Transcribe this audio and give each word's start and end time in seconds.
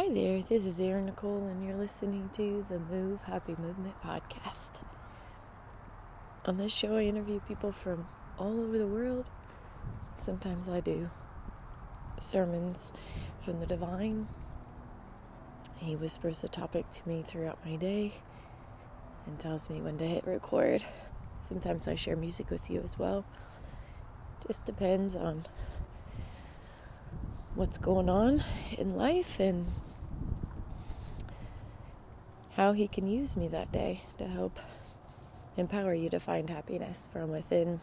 Hi 0.00 0.08
there, 0.10 0.42
this 0.42 0.64
is 0.64 0.78
Erin 0.78 1.06
Nicole, 1.06 1.48
and 1.48 1.66
you're 1.66 1.74
listening 1.74 2.30
to 2.34 2.64
the 2.68 2.78
Move 2.78 3.20
Happy 3.22 3.56
Movement 3.58 4.00
podcast. 4.00 4.80
On 6.44 6.56
this 6.56 6.70
show, 6.70 6.94
I 6.94 7.02
interview 7.02 7.40
people 7.40 7.72
from 7.72 8.06
all 8.38 8.60
over 8.60 8.78
the 8.78 8.86
world. 8.86 9.26
Sometimes 10.14 10.68
I 10.68 10.78
do 10.78 11.10
sermons 12.20 12.92
from 13.40 13.58
the 13.58 13.66
divine. 13.66 14.28
He 15.78 15.96
whispers 15.96 16.42
the 16.42 16.48
topic 16.48 16.88
to 16.90 17.08
me 17.08 17.20
throughout 17.20 17.58
my 17.66 17.74
day 17.74 18.12
and 19.26 19.36
tells 19.40 19.68
me 19.68 19.80
when 19.80 19.98
to 19.98 20.06
hit 20.06 20.24
record. 20.28 20.84
Sometimes 21.44 21.88
I 21.88 21.96
share 21.96 22.14
music 22.14 22.50
with 22.50 22.70
you 22.70 22.82
as 22.84 23.00
well. 23.00 23.24
Just 24.46 24.64
depends 24.64 25.16
on 25.16 25.44
what's 27.56 27.78
going 27.78 28.08
on 28.08 28.44
in 28.78 28.96
life 28.96 29.40
and 29.40 29.66
how 32.58 32.72
He 32.72 32.88
can 32.88 33.06
use 33.06 33.36
me 33.36 33.46
that 33.48 33.70
day 33.70 34.00
to 34.18 34.26
help 34.26 34.58
empower 35.56 35.94
you 35.94 36.10
to 36.10 36.18
find 36.18 36.50
happiness 36.50 37.08
from 37.12 37.30
within. 37.30 37.80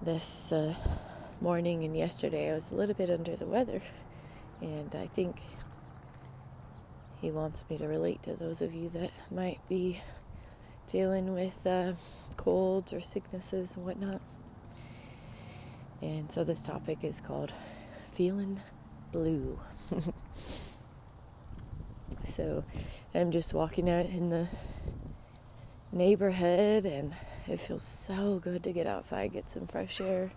This 0.00 0.52
uh, 0.52 0.74
morning 1.40 1.82
and 1.82 1.96
yesterday, 1.96 2.48
I 2.48 2.54
was 2.54 2.70
a 2.70 2.76
little 2.76 2.94
bit 2.94 3.10
under 3.10 3.34
the 3.34 3.44
weather, 3.44 3.82
and 4.60 4.94
I 4.94 5.08
think 5.08 5.40
He 7.20 7.32
wants 7.32 7.64
me 7.68 7.76
to 7.78 7.88
relate 7.88 8.22
to 8.22 8.36
those 8.36 8.62
of 8.62 8.72
you 8.72 8.88
that 8.90 9.10
might 9.28 9.58
be 9.68 10.00
dealing 10.86 11.34
with 11.34 11.66
uh, 11.66 11.94
colds 12.36 12.92
or 12.92 13.00
sicknesses 13.00 13.74
and 13.74 13.84
whatnot. 13.84 14.20
And 16.00 16.30
so 16.30 16.44
this 16.44 16.62
topic 16.62 17.02
is 17.02 17.20
called 17.20 17.52
Feeling 18.12 18.60
Blue. 19.10 19.58
So 22.30 22.64
I'm 23.12 23.32
just 23.32 23.52
walking 23.52 23.90
out 23.90 24.06
in 24.06 24.30
the 24.30 24.46
neighborhood, 25.90 26.86
and 26.86 27.12
it 27.48 27.60
feels 27.60 27.82
so 27.82 28.38
good 28.38 28.62
to 28.62 28.72
get 28.72 28.86
outside, 28.86 29.32
get 29.32 29.50
some 29.50 29.66
fresh 29.66 30.00
air. 30.00 30.30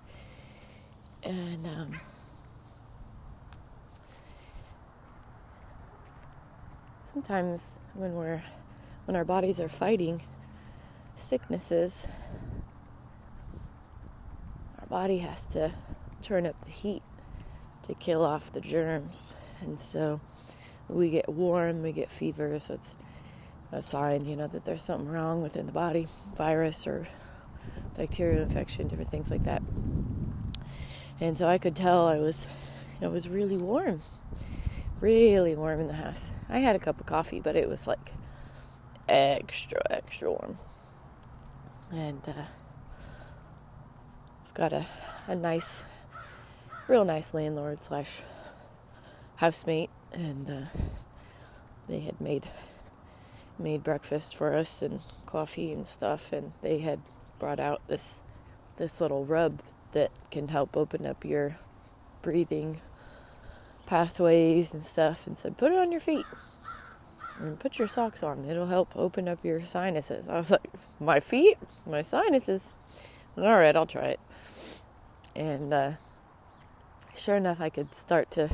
And 1.22 1.68
um, 1.68 2.00
sometimes 7.06 7.80
when 7.94 8.16
we're 8.16 8.42
when 9.06 9.16
our 9.16 9.26
bodies 9.26 9.60
are 9.60 9.70
fighting 9.70 10.24
sicknesses, 11.16 12.08
our 14.80 14.88
body 14.88 15.20
has 15.20 15.46
to 15.48 15.74
turn 16.24 16.48
up 16.48 16.56
the 16.66 16.72
heat 16.72 17.04
to 17.84 17.94
kill 17.94 18.26
off 18.26 18.52
the 18.52 18.62
germs, 18.62 19.36
and 19.62 19.80
so 19.80 20.20
we 20.94 21.10
get 21.10 21.28
warm, 21.30 21.82
we 21.82 21.92
get 21.92 22.10
fevers. 22.10 22.68
That's 22.68 22.96
a 23.72 23.82
sign, 23.82 24.26
you 24.26 24.36
know, 24.36 24.48
that 24.48 24.66
there's 24.66 24.84
something 24.84 25.10
wrong 25.10 25.42
within 25.42 25.66
the 25.66 25.72
body, 25.72 26.08
virus 26.36 26.86
or 26.86 27.08
bacterial 27.98 28.42
infection, 28.42 28.88
different 28.88 29.10
things 29.10 29.32
like 29.32 29.44
that. 29.44 29.62
And 31.20 31.38
so 31.38 31.48
I 31.48 31.58
could 31.58 31.76
tell 31.76 32.08
I 32.08 32.20
was, 32.20 32.48
it 33.02 33.12
was 33.12 33.28
really 33.28 33.58
warm, 33.58 34.02
really 35.00 35.56
warm 35.56 35.80
in 35.80 35.88
the 35.88 35.94
house. 35.94 36.30
I 36.50 36.60
had 36.60 36.76
a 36.76 36.80
cup 36.80 37.00
of 37.00 37.06
coffee, 37.06 37.40
but 37.40 37.56
it 37.56 37.68
was 37.68 37.88
like 37.88 38.12
extra, 39.08 39.82
extra 39.90 40.30
warm. 40.30 40.58
And 41.92 42.22
uh, 42.28 42.44
I've 44.46 44.54
got 44.54 44.74
a, 44.74 44.86
a 45.28 45.36
nice, 45.36 45.84
real 46.88 47.06
nice 47.06 47.34
landlord 47.34 47.84
slash 47.84 48.22
housemate 49.38 49.90
and 50.14 50.50
uh, 50.50 50.66
they 51.88 52.00
had 52.00 52.20
made 52.22 52.48
made 53.60 53.84
breakfast 53.84 54.36
for 54.36 54.54
us 54.54 54.82
and 54.82 55.02
coffee 55.26 55.72
and 55.72 55.88
stuff 55.88 56.34
and 56.34 56.54
they 56.62 56.80
had 56.80 57.00
brought 57.40 57.60
out 57.60 57.82
this 57.88 58.24
this 58.78 59.00
little 59.00 59.26
rub 59.26 59.62
that 59.92 60.12
can 60.32 60.48
help 60.48 60.76
open 60.76 61.06
up 61.06 61.24
your 61.24 61.58
breathing 62.22 62.82
pathways 63.86 64.74
and 64.74 64.84
stuff 64.84 65.28
and 65.28 65.38
said 65.38 65.58
put 65.58 65.72
it 65.72 65.78
on 65.78 65.92
your 65.92 66.02
feet 66.02 66.26
and 67.40 67.60
put 67.60 67.80
your 67.80 67.88
socks 67.88 68.24
on. 68.24 68.46
It'll 68.46 68.68
help 68.68 68.96
open 68.96 69.28
up 69.28 69.44
your 69.44 69.62
sinuses. 69.62 70.28
I 70.28 70.38
was 70.38 70.52
like 70.52 70.68
my 71.00 71.20
feet? 71.20 71.58
My 71.86 72.02
sinuses? 72.02 72.74
All 73.38 73.44
right 73.44 73.76
i'll 73.76 73.86
try 73.86 74.06
it. 74.06 74.20
And 75.36 75.74
uh, 75.74 75.92
sure 77.16 77.36
enough 77.36 77.60
i 77.62 77.70
could 77.70 77.94
start 77.94 78.32
to 78.32 78.50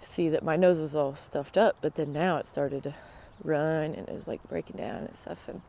see 0.00 0.28
that 0.28 0.44
my 0.44 0.56
nose 0.56 0.80
was 0.80 0.94
all 0.94 1.14
stuffed 1.14 1.56
up, 1.56 1.76
but 1.80 1.94
then 1.96 2.12
now 2.12 2.36
it 2.36 2.46
started 2.46 2.84
to 2.84 2.94
run 3.42 3.94
and 3.94 4.08
it 4.08 4.12
was 4.12 4.26
like 4.26 4.42
breaking 4.48 4.76
down 4.76 5.04
and 5.04 5.14
stuff 5.14 5.48
and 5.48 5.62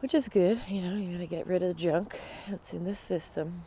which 0.00 0.14
is 0.14 0.30
good, 0.30 0.58
you 0.66 0.80
know, 0.80 0.96
you 0.96 1.12
gotta 1.12 1.26
get 1.26 1.46
rid 1.46 1.62
of 1.62 1.68
the 1.68 1.74
junk 1.74 2.18
that's 2.48 2.72
in 2.72 2.84
the 2.84 2.94
system. 2.94 3.62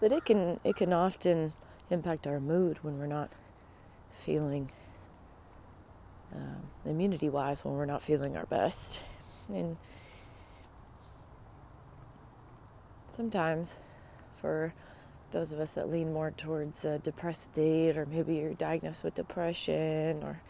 But 0.00 0.12
it 0.12 0.26
can 0.26 0.60
it 0.64 0.76
can 0.76 0.92
often 0.92 1.54
impact 1.88 2.26
our 2.26 2.38
mood 2.38 2.78
when 2.82 2.98
we're 2.98 3.06
not 3.06 3.32
feeling 4.10 4.70
um, 6.34 6.68
immunity 6.84 7.28
wise 7.28 7.64
when 7.64 7.74
we're 7.74 7.86
not 7.86 8.02
feeling 8.02 8.36
our 8.36 8.46
best. 8.46 9.02
And 9.48 9.78
sometimes 13.12 13.76
for 14.40 14.74
those 15.30 15.52
of 15.52 15.58
us 15.58 15.74
that 15.74 15.90
lean 15.90 16.12
more 16.12 16.30
towards 16.30 16.84
a 16.84 16.98
depressed 16.98 17.44
state, 17.44 17.96
or 17.96 18.06
maybe 18.06 18.36
you're 18.36 18.54
diagnosed 18.54 19.04
with 19.04 19.14
depression, 19.14 20.22
or 20.22 20.40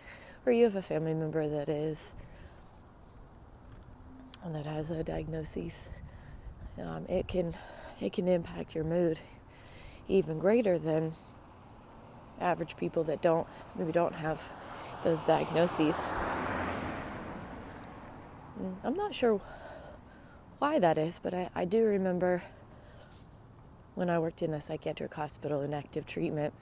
or 0.44 0.53
you 0.53 0.64
have 0.64 0.76
a 0.76 0.82
family 0.82 1.14
member 1.14 1.47
that 1.48 1.69
is 1.69 2.14
and 4.44 4.54
that 4.54 4.66
has 4.66 4.92
a 4.92 5.03
diagnosis, 5.03 5.88
um, 6.81 7.04
it 7.09 7.26
can 7.26 7.54
it 8.00 8.12
can 8.12 8.28
impact 8.28 8.75
your 8.75 8.84
mood 8.84 9.20
even 10.09 10.38
greater 10.38 10.78
than 10.78 11.12
average 12.41 12.76
people 12.76 13.03
that 13.04 13.20
don't 13.20 13.47
maybe 13.76 13.93
don't 13.93 14.14
have 14.14 14.53
those 15.03 15.22
diagnoses. 15.22 15.97
Mm, 18.60 18.76
I'm 18.84 18.94
not 18.94 19.14
sure 19.14 19.41
why 20.58 20.78
that 20.78 20.97
is, 20.97 21.19
but 21.19 21.34
I, 21.34 21.50
I 21.54 21.64
do 21.64 21.84
remember 21.84 22.43
when 23.97 24.11
I 24.11 24.19
worked 24.19 24.43
in 24.43 24.53
a 24.53 24.61
psychiatric 24.61 25.15
hospital 25.15 25.62
in 25.62 25.73
active 25.73 26.05
treatment, 26.05 26.53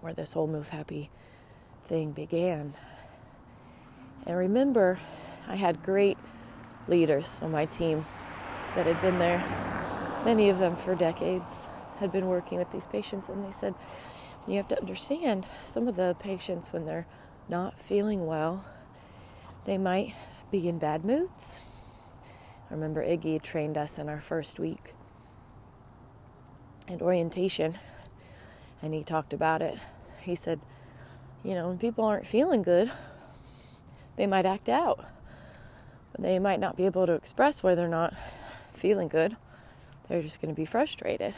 where 0.00 0.14
this 0.14 0.32
whole 0.32 0.46
Move 0.46 0.68
Happy 0.68 1.10
thing 1.84 2.12
began. 2.12 2.74
And 4.24 4.36
remember, 4.36 5.00
I 5.48 5.56
had 5.56 5.82
great 5.82 6.16
leaders 6.86 7.40
on 7.42 7.50
my 7.50 7.66
team 7.66 8.06
that 8.76 8.86
had 8.86 9.00
been 9.02 9.18
there, 9.18 9.42
many 10.24 10.48
of 10.48 10.60
them 10.60 10.76
for 10.76 10.94
decades, 10.94 11.66
had 11.98 12.12
been 12.12 12.28
working 12.28 12.58
with 12.58 12.70
these 12.70 12.86
patients, 12.86 13.28
and 13.28 13.44
they 13.44 13.50
said, 13.50 13.74
You 14.46 14.56
have 14.58 14.68
to 14.68 14.80
understand 14.80 15.46
some 15.64 15.88
of 15.88 15.96
the 15.96 16.14
patients, 16.20 16.72
when 16.72 16.86
they're 16.86 17.06
not 17.48 17.76
feeling 17.76 18.24
well, 18.24 18.64
they 19.64 19.78
might 19.78 20.14
be 20.52 20.68
in 20.68 20.78
bad 20.78 21.04
moods. 21.04 21.60
I 22.70 22.74
remember 22.74 23.04
Iggy 23.04 23.42
trained 23.42 23.76
us 23.76 23.98
in 23.98 24.08
our 24.08 24.20
first 24.20 24.60
week 24.60 24.94
at 26.88 27.02
orientation, 27.02 27.74
and 28.82 28.94
he 28.94 29.02
talked 29.02 29.32
about 29.32 29.62
it. 29.62 29.78
He 30.20 30.34
said, 30.34 30.60
you 31.42 31.54
know, 31.54 31.68
when 31.68 31.78
people 31.78 32.04
aren't 32.04 32.26
feeling 32.26 32.62
good, 32.62 32.90
they 34.16 34.26
might 34.26 34.46
act 34.46 34.68
out. 34.68 35.04
But 36.12 36.22
they 36.22 36.38
might 36.38 36.60
not 36.60 36.76
be 36.76 36.86
able 36.86 37.06
to 37.06 37.14
express 37.14 37.62
why 37.62 37.74
they're 37.74 37.88
not 37.88 38.14
feeling 38.72 39.08
good. 39.08 39.36
They're 40.08 40.22
just 40.22 40.40
going 40.40 40.54
to 40.54 40.58
be 40.58 40.66
frustrated. 40.66 41.34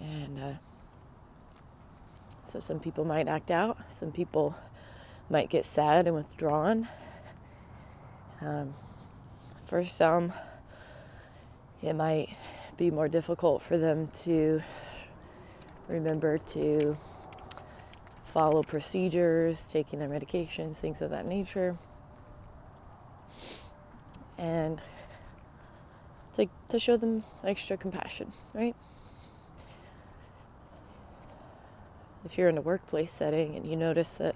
And 0.00 0.38
uh, 0.38 0.52
so 2.44 2.60
some 2.60 2.80
people 2.80 3.04
might 3.04 3.28
act 3.28 3.50
out, 3.50 3.78
some 3.92 4.12
people 4.12 4.56
might 5.30 5.48
get 5.48 5.64
sad 5.64 6.06
and 6.06 6.16
withdrawn. 6.16 6.88
Um, 8.40 8.74
for 9.64 9.84
some, 9.84 10.32
it 11.80 11.94
might 11.94 12.36
be 12.76 12.90
more 12.90 13.08
difficult 13.08 13.62
for 13.62 13.76
them 13.76 14.08
to 14.24 14.62
remember 15.88 16.38
to 16.38 16.96
follow 18.24 18.62
procedures, 18.62 19.68
taking 19.68 19.98
their 19.98 20.08
medications, 20.08 20.76
things 20.76 21.02
of 21.02 21.10
that 21.10 21.26
nature. 21.26 21.76
And 24.38 24.80
to, 26.36 26.48
to 26.68 26.78
show 26.78 26.96
them 26.96 27.24
extra 27.44 27.76
compassion, 27.76 28.32
right? 28.54 28.74
If 32.24 32.38
you're 32.38 32.48
in 32.48 32.56
a 32.56 32.62
workplace 32.62 33.12
setting 33.12 33.54
and 33.56 33.66
you 33.66 33.76
notice 33.76 34.14
that 34.14 34.34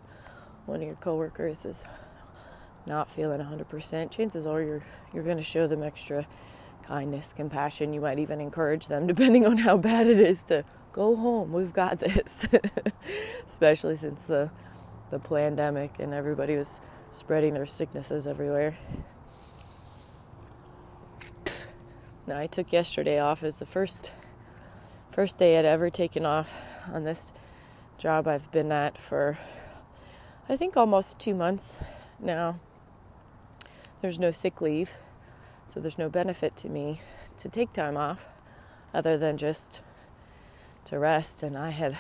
one 0.67 0.83
of 0.83 0.87
your 0.87 0.97
coworkers 0.97 1.65
is 1.65 1.85
not 2.85 3.09
feeling 3.11 3.41
100%, 3.41 4.11
chances 4.11 4.47
are 4.47 4.61
you're 4.61 4.83
you're 5.15 5.25
going 5.25 5.37
to 5.39 5.43
show 5.43 5.67
them 5.67 5.83
extra 5.83 6.27
kindness, 6.87 7.33
compassion. 7.33 7.93
You 7.93 8.01
might 8.01 8.19
even 8.19 8.41
encourage 8.41 8.89
them, 8.89 9.07
depending 9.13 9.47
on 9.47 9.59
how 9.59 9.77
bad 9.77 10.07
it 10.07 10.19
is, 10.19 10.43
to 10.45 10.65
go 10.93 11.17
home. 11.17 11.53
We've 11.53 11.73
got 11.73 11.99
this. 11.99 12.47
Especially 13.47 13.97
since 13.97 14.23
the 14.25 14.51
the 15.11 15.19
pandemic 15.21 15.99
and 15.99 16.13
everybody 16.13 16.57
was 16.57 16.81
spreading 17.11 17.55
their 17.55 17.67
sicknesses 17.67 18.27
everywhere. 18.27 18.77
Now 22.27 22.39
I 22.39 22.49
took 22.49 22.73
yesterday 22.73 23.21
off 23.21 23.43
as 23.43 23.59
the 23.59 23.67
first 23.67 24.11
first 25.13 25.39
day 25.39 25.59
I'd 25.59 25.65
ever 25.65 25.91
taken 25.91 26.27
off 26.27 26.53
on 26.93 27.05
this 27.05 27.33
job 27.99 28.27
I've 28.27 28.51
been 28.51 28.73
at 28.73 28.99
for 28.99 29.39
I 30.49 30.57
think 30.57 30.77
almost 30.77 31.19
2 31.21 31.35
months 31.35 31.83
now. 32.19 32.61
There's 34.01 34.19
no 34.19 34.31
sick 34.31 34.61
leave, 34.61 34.95
so 35.67 35.81
there's 35.81 35.99
no 35.99 36.09
benefit 36.09 36.57
to 36.57 36.69
me 36.69 37.01
to 37.39 37.49
take 37.49 37.73
time 37.73 37.97
off 37.97 38.29
other 38.95 39.19
than 39.19 39.37
just 39.37 39.83
to 40.85 40.99
rest 40.99 41.43
and 41.43 41.57
I 41.57 41.71
had 41.71 41.99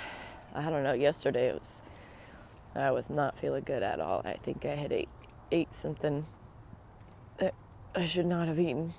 I 0.54 0.70
don't 0.70 0.82
know 0.82 0.94
yesterday 0.94 1.48
it 1.48 1.54
was 1.54 1.82
I 2.76 2.90
was 2.90 3.08
not 3.08 3.36
feeling 3.36 3.64
good 3.64 3.82
at 3.82 4.00
all. 4.00 4.22
I 4.24 4.34
think 4.34 4.64
I 4.64 4.74
had 4.74 4.92
ate 4.92 5.08
ate 5.50 5.72
something 5.72 6.26
that 7.38 7.54
I 7.94 8.04
should 8.04 8.26
not 8.26 8.48
have 8.48 8.58
eaten. 8.58 8.92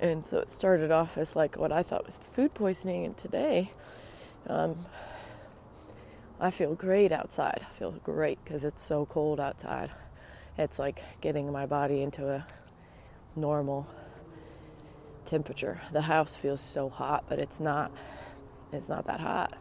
And 0.00 0.26
so 0.26 0.38
it 0.38 0.48
started 0.48 0.92
off 0.92 1.18
as 1.18 1.34
like 1.34 1.56
what 1.56 1.72
I 1.72 1.82
thought 1.82 2.06
was 2.06 2.16
food 2.16 2.54
poisoning, 2.54 3.04
and 3.04 3.16
today 3.16 3.72
um, 4.46 4.86
I 6.38 6.50
feel 6.50 6.74
great 6.74 7.10
outside. 7.10 7.66
I 7.68 7.72
feel 7.72 7.92
great 7.92 8.38
because 8.44 8.62
it's 8.62 8.82
so 8.82 9.06
cold 9.06 9.40
outside. 9.40 9.90
It's 10.56 10.78
like 10.78 11.02
getting 11.20 11.50
my 11.50 11.66
body 11.66 12.02
into 12.02 12.28
a 12.28 12.46
normal 13.38 13.86
temperature. 15.24 15.80
The 15.92 16.02
house 16.02 16.36
feels 16.36 16.60
so 16.60 16.88
hot, 16.88 17.24
but 17.28 17.38
it's 17.38 17.60
not. 17.60 17.92
It's 18.72 18.88
not 18.88 19.06
that 19.06 19.20
hot 19.20 19.56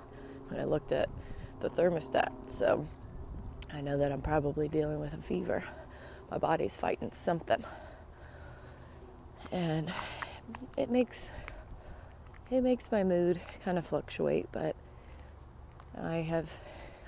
when 0.49 0.59
I 0.59 0.65
looked 0.65 0.91
at 0.91 1.09
the 1.59 1.69
thermostat. 1.69 2.31
So 2.47 2.87
I 3.73 3.81
know 3.81 3.97
that 3.97 4.11
I'm 4.11 4.21
probably 4.21 4.67
dealing 4.67 4.99
with 4.99 5.13
a 5.13 5.17
fever. 5.17 5.63
My 6.31 6.37
body's 6.37 6.75
fighting 6.75 7.11
something. 7.13 7.63
And 9.51 9.91
it 10.75 10.89
makes 10.89 11.31
it 12.49 12.61
makes 12.61 12.91
my 12.91 13.03
mood 13.03 13.41
kind 13.63 13.77
of 13.77 13.85
fluctuate, 13.85 14.47
but 14.51 14.75
I 16.01 16.17
have 16.17 16.59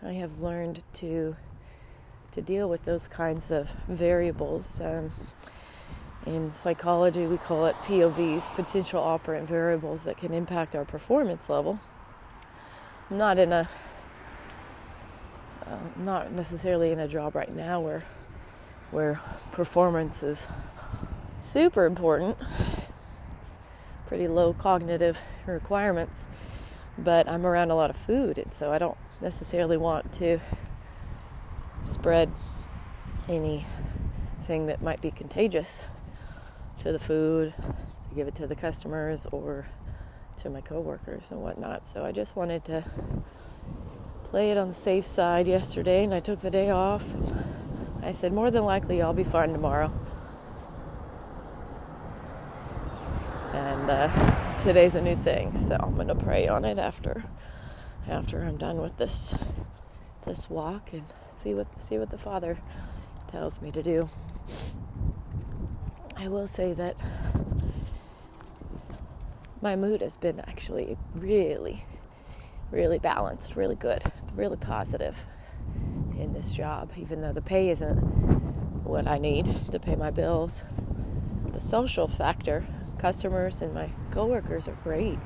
I 0.02 0.14
have 0.14 0.40
learned 0.40 0.84
to 0.96 1.36
to 2.32 2.42
deal 2.42 2.70
with 2.70 2.84
those 2.84 3.08
kinds 3.08 3.52
of 3.52 3.70
variables. 3.88 4.80
Um, 4.82 5.12
in 6.30 6.52
psychology, 6.52 7.26
we 7.26 7.38
call 7.38 7.66
it 7.66 7.76
POVs, 7.78 8.54
potential 8.54 9.02
operant 9.02 9.48
variables 9.48 10.04
that 10.04 10.18
can 10.18 10.32
impact 10.32 10.76
our 10.76 10.86
performance 10.86 11.50
level. 11.50 11.80
I'm 13.10 13.18
not 13.18 13.40
in 13.40 13.52
a 13.52 13.68
uh, 15.66 15.78
not 15.98 16.32
necessarily 16.32 16.92
in 16.92 17.00
a 17.00 17.08
job 17.08 17.36
right 17.36 17.52
now 17.52 17.80
where 17.80 18.04
where 18.92 19.20
performance 19.52 20.22
is 20.22 20.48
super 21.40 21.86
important. 21.86 22.38
It's 23.40 23.60
pretty 24.06 24.28
low 24.28 24.54
cognitive 24.54 25.22
requirements, 25.48 26.28
but 26.96 27.28
I'm 27.28 27.46
around 27.46 27.72
a 27.72 27.76
lot 27.76 27.90
of 27.90 27.96
food, 27.96 28.38
and 28.38 28.54
so 28.54 28.72
I 28.72 28.78
don't 28.78 28.98
necessarily 29.20 29.78
want 29.78 30.14
to 30.14 30.40
spread 31.82 32.32
anything 33.28 34.68
that 34.68 34.84
might 34.84 35.02
be 35.02 35.10
contagious 35.10 35.88
to 36.80 36.92
the 36.92 37.00
food, 37.00 37.54
to 37.58 38.16
give 38.16 38.28
it 38.28 38.36
to 38.36 38.48
the 38.48 38.56
customers 38.56 39.28
or 39.32 39.66
to 40.38 40.50
my 40.50 40.62
coworkers 40.62 41.32
and 41.32 41.42
whatnot. 41.42 41.88
So 41.88 42.06
I 42.06 42.12
just 42.12 42.36
wanted 42.36 42.66
to 42.66 42.84
play 44.24 44.52
it 44.52 44.58
on 44.58 44.70
the 44.70 44.74
safe 44.74 45.06
side 45.06 45.48
yesterday, 45.48 46.04
and 46.04 46.14
I 46.14 46.20
took 46.20 46.40
the 46.40 46.52
day 46.52 46.70
off. 46.70 47.14
I 48.02 48.12
said, 48.12 48.32
more 48.32 48.50
than 48.52 48.64
likely, 48.64 49.02
I'll 49.02 49.14
be 49.14 49.24
fine 49.24 49.52
tomorrow. 49.52 49.92
And 53.54 53.90
uh, 53.90 54.60
today's 54.62 54.96
a 54.96 55.02
new 55.02 55.16
thing, 55.16 55.56
so 55.58 55.76
I'm 55.80 55.96
gonna 55.96 56.16
pray 56.16 56.48
on 56.48 56.64
it 56.64 56.78
after 56.78 57.24
after 58.08 58.42
I'm 58.44 58.58
done 58.58 58.82
with 58.82 58.98
this 58.98 59.36
this 60.26 60.50
walk 60.50 60.94
and 60.94 61.04
see 61.36 61.54
what 61.54 61.68
see 61.82 61.98
what 61.98 62.10
the 62.10 62.18
Father 62.18 62.58
tells 63.32 63.62
me 63.62 63.72
to 63.72 63.84
do. 63.84 64.10
I 66.20 66.28
will 66.28 66.48
say 66.48 66.74
that 66.74 66.98
my 69.62 69.78
mood 69.78 70.02
has 70.02 70.18
been 70.18 70.42
actually 70.42 70.98
really 71.16 71.86
really 72.72 73.00
balanced, 73.00 73.56
really 73.56 73.76
good, 73.76 74.04
really 74.36 74.58
positive 74.58 75.26
in 76.18 76.34
this 76.34 76.54
job, 76.54 76.92
even 76.98 77.22
though 77.22 77.34
the 77.34 77.42
pay 77.42 77.70
isn't 77.70 77.98
what 78.84 79.08
I 79.08 79.18
need 79.18 79.46
to 79.72 79.80
pay 79.80 79.96
my 79.96 80.12
bills. 80.12 80.64
The 81.52 81.60
social 81.60 82.08
factor, 82.08 82.66
customers 82.98 83.62
and 83.62 83.74
my 83.74 83.90
coworkers 84.12 84.68
are 84.68 84.78
great. 84.84 85.18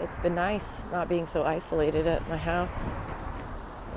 It's 0.00 0.18
been 0.18 0.34
nice 0.34 0.82
not 0.92 1.08
being 1.08 1.26
so 1.26 1.42
isolated 1.42 2.06
at 2.06 2.28
my 2.28 2.36
house 2.36 2.92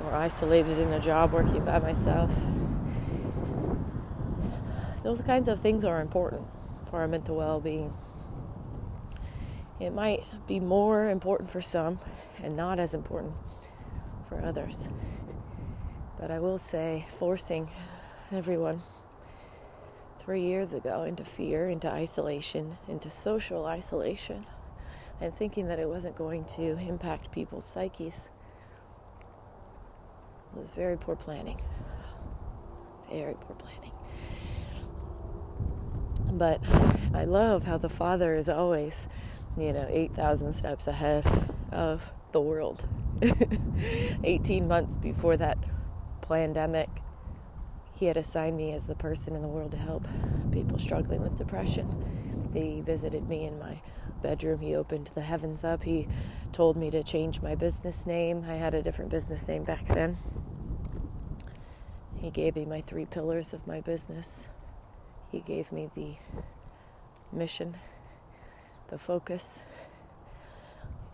or 0.04 0.14
isolated 0.14 0.78
in 0.78 0.92
a 0.92 0.98
job 0.98 1.32
working 1.32 1.64
by 1.64 1.78
myself. 1.78 2.34
Those 5.02 5.20
kinds 5.20 5.48
of 5.48 5.58
things 5.58 5.84
are 5.84 6.00
important 6.00 6.46
for 6.88 7.00
our 7.00 7.08
mental 7.08 7.36
well 7.36 7.60
being. 7.60 7.92
It 9.80 9.92
might 9.92 10.22
be 10.46 10.60
more 10.60 11.08
important 11.08 11.50
for 11.50 11.60
some 11.60 11.98
and 12.42 12.56
not 12.56 12.78
as 12.78 12.94
important 12.94 13.34
for 14.28 14.40
others. 14.40 14.88
But 16.20 16.30
I 16.30 16.38
will 16.38 16.58
say, 16.58 17.06
forcing 17.18 17.68
everyone 18.30 18.82
three 20.18 20.42
years 20.42 20.72
ago 20.72 21.02
into 21.02 21.24
fear, 21.24 21.68
into 21.68 21.90
isolation, 21.90 22.78
into 22.86 23.10
social 23.10 23.66
isolation, 23.66 24.46
and 25.20 25.34
thinking 25.34 25.66
that 25.66 25.80
it 25.80 25.88
wasn't 25.88 26.14
going 26.14 26.44
to 26.44 26.78
impact 26.78 27.32
people's 27.32 27.66
psyches 27.66 28.28
was 30.54 30.70
very 30.70 30.96
poor 30.96 31.16
planning. 31.16 31.60
Very 33.10 33.34
poor 33.34 33.56
planning. 33.56 34.01
But 36.32 36.60
I 37.14 37.24
love 37.24 37.64
how 37.64 37.78
the 37.78 37.88
Father 37.88 38.34
is 38.34 38.48
always 38.48 39.06
you 39.56 39.72
know, 39.72 39.86
8,000 39.88 40.54
steps 40.54 40.86
ahead 40.86 41.26
of 41.70 42.12
the 42.32 42.40
world. 42.40 42.88
18 44.24 44.66
months 44.66 44.96
before 44.96 45.36
that 45.36 45.58
pandemic, 46.22 46.88
he 47.94 48.06
had 48.06 48.16
assigned 48.16 48.56
me 48.56 48.72
as 48.72 48.86
the 48.86 48.94
person 48.94 49.36
in 49.36 49.42
the 49.42 49.48
world 49.48 49.72
to 49.72 49.76
help 49.76 50.06
people 50.50 50.78
struggling 50.78 51.22
with 51.22 51.36
depression. 51.36 52.50
He 52.52 52.80
visited 52.80 53.28
me 53.28 53.44
in 53.44 53.58
my 53.58 53.80
bedroom. 54.22 54.60
He 54.60 54.74
opened 54.74 55.10
the 55.14 55.22
heavens 55.22 55.64
up. 55.64 55.84
He 55.84 56.08
told 56.52 56.76
me 56.76 56.90
to 56.90 57.02
change 57.02 57.42
my 57.42 57.54
business 57.54 58.06
name. 58.06 58.44
I 58.48 58.54
had 58.54 58.74
a 58.74 58.82
different 58.82 59.10
business 59.10 59.46
name 59.48 59.64
back 59.64 59.84
then. 59.84 60.16
He 62.16 62.30
gave 62.30 62.56
me 62.56 62.64
my 62.64 62.80
three 62.80 63.04
pillars 63.04 63.52
of 63.52 63.66
my 63.66 63.80
business. 63.80 64.48
He 65.32 65.40
gave 65.40 65.72
me 65.72 65.90
the 65.96 66.14
mission 67.32 67.78
the 68.88 68.98
focus. 68.98 69.62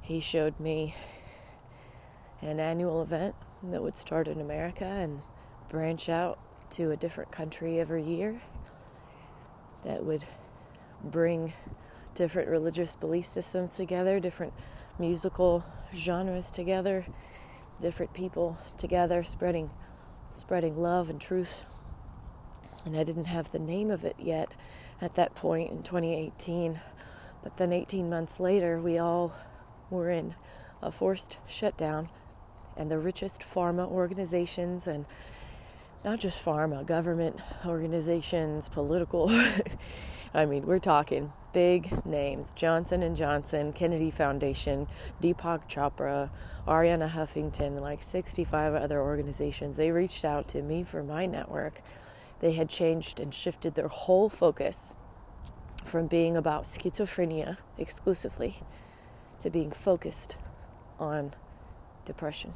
He 0.01 0.19
showed 0.19 0.59
me 0.59 0.97
an 2.43 2.59
annual 2.59 3.01
event 3.01 3.37
that 3.63 3.83
would 3.83 3.97
start 3.97 4.27
in 4.27 4.41
America 4.41 4.85
and 4.85 5.23
branch 5.69 6.09
out 6.09 6.41
to 6.71 6.91
a 6.91 6.97
different 6.97 7.31
country 7.31 7.79
every 7.79 8.03
year 8.03 8.41
that 9.85 10.05
would 10.05 10.25
bring 11.05 11.53
different 12.17 12.49
religious 12.49 12.97
belief 12.97 13.27
systems 13.27 13.77
together, 13.77 14.19
different 14.19 14.53
musical 14.99 15.65
genres 15.95 16.51
together, 16.51 17.07
different 17.81 18.13
people 18.13 18.59
together 18.77 19.23
spreading 19.23 19.71
spreading 20.35 20.77
love 20.77 21.09
and 21.09 21.21
truth. 21.21 21.65
And 22.89 22.97
I 22.97 23.05
didn't 23.05 23.27
have 23.27 23.53
the 23.53 23.59
name 23.59 23.91
of 23.91 24.03
it 24.03 24.17
yet 24.19 24.55
at 24.99 25.15
that 25.15 25.35
point 25.35 25.71
in 25.71 25.83
2018. 25.83 26.81
But 27.43 27.59
then 27.59 27.71
18 27.71 28.09
months 28.09 28.41
later, 28.41 28.81
we 28.81 28.97
all 28.97 29.35
were 29.91 30.09
in 30.09 30.35
a 30.81 30.91
forced 30.91 31.37
shutdown, 31.47 32.09
and 32.79 32.91
the 32.91 32.99
richest 32.99 33.43
pharma 33.43 33.87
organizations 33.87 34.87
and 34.87 35.05
not 36.03 36.19
just 36.21 36.43
pharma, 36.43 36.87
government 36.87 37.41
organizations, 37.67 38.71
political. 38.71 39.31
I 40.33 40.47
mean, 40.47 40.65
we're 40.65 40.79
talking 40.79 41.35
big 41.53 42.07
names: 42.07 42.53
Johnson 42.53 43.03
and 43.03 43.15
Johnson, 43.15 43.75
Kennedy 43.75 44.11
Foundation, 44.11 44.89
Deepak 45.21 45.69
Chopra, 45.69 46.31
Arianna 46.67 47.11
Huffington, 47.11 47.83
like 47.83 48.01
65 48.01 48.73
other 48.73 49.03
organizations. 49.03 49.77
They 49.77 49.91
reached 49.91 50.25
out 50.25 50.49
to 50.49 50.63
me 50.63 50.85
for 50.85 51.03
my 51.03 51.27
network. 51.27 51.83
They 52.41 52.53
had 52.53 52.69
changed 52.69 53.19
and 53.19 53.35
shifted 53.35 53.75
their 53.75 53.89
whole 53.89 54.29
focus 54.29 54.95
from 55.85 56.07
being 56.07 56.37
about 56.37 56.65
schizophrenia 56.65 57.59
exclusively 57.77 58.57
to 59.41 59.51
being 59.51 59.71
focused 59.71 60.37
on 60.99 61.35
depression. 62.05 62.55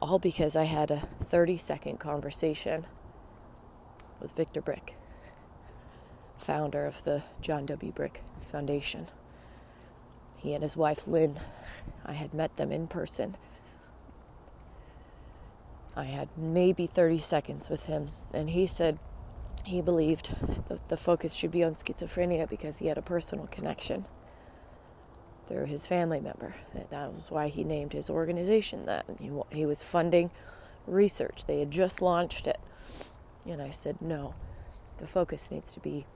All 0.00 0.18
because 0.18 0.54
I 0.54 0.64
had 0.64 0.90
a 0.90 1.08
30 1.24 1.56
second 1.56 1.98
conversation 1.98 2.86
with 4.20 4.36
Victor 4.36 4.60
Brick, 4.60 4.94
founder 6.38 6.84
of 6.84 7.02
the 7.04 7.22
John 7.40 7.66
W. 7.66 7.92
Brick 7.92 8.22
Foundation. 8.40 9.08
He 10.36 10.54
and 10.54 10.62
his 10.62 10.76
wife 10.76 11.06
Lynn, 11.08 11.36
I 12.04 12.12
had 12.12 12.34
met 12.34 12.56
them 12.56 12.70
in 12.70 12.86
person. 12.86 13.36
I 15.96 16.04
had 16.04 16.28
maybe 16.36 16.86
30 16.86 17.18
seconds 17.18 17.70
with 17.70 17.84
him, 17.84 18.10
and 18.34 18.50
he 18.50 18.66
said 18.66 18.98
he 19.64 19.80
believed 19.80 20.34
that 20.68 20.88
the 20.88 20.96
focus 20.96 21.34
should 21.34 21.50
be 21.50 21.64
on 21.64 21.74
schizophrenia 21.74 22.48
because 22.48 22.78
he 22.78 22.86
had 22.86 22.98
a 22.98 23.02
personal 23.02 23.46
connection 23.46 24.04
through 25.48 25.64
his 25.64 25.86
family 25.86 26.20
member. 26.20 26.54
That 26.90 27.14
was 27.14 27.30
why 27.30 27.48
he 27.48 27.64
named 27.64 27.92
his 27.92 28.10
organization 28.10 28.84
that. 28.86 29.06
He, 29.18 29.30
he 29.50 29.64
was 29.64 29.82
funding 29.82 30.30
research. 30.86 31.46
They 31.46 31.60
had 31.60 31.70
just 31.70 32.02
launched 32.02 32.46
it. 32.46 32.58
And 33.46 33.62
I 33.62 33.70
said, 33.70 34.02
no, 34.02 34.34
the 34.98 35.06
focus 35.06 35.50
needs 35.50 35.72
to 35.74 35.80
be 35.80 36.06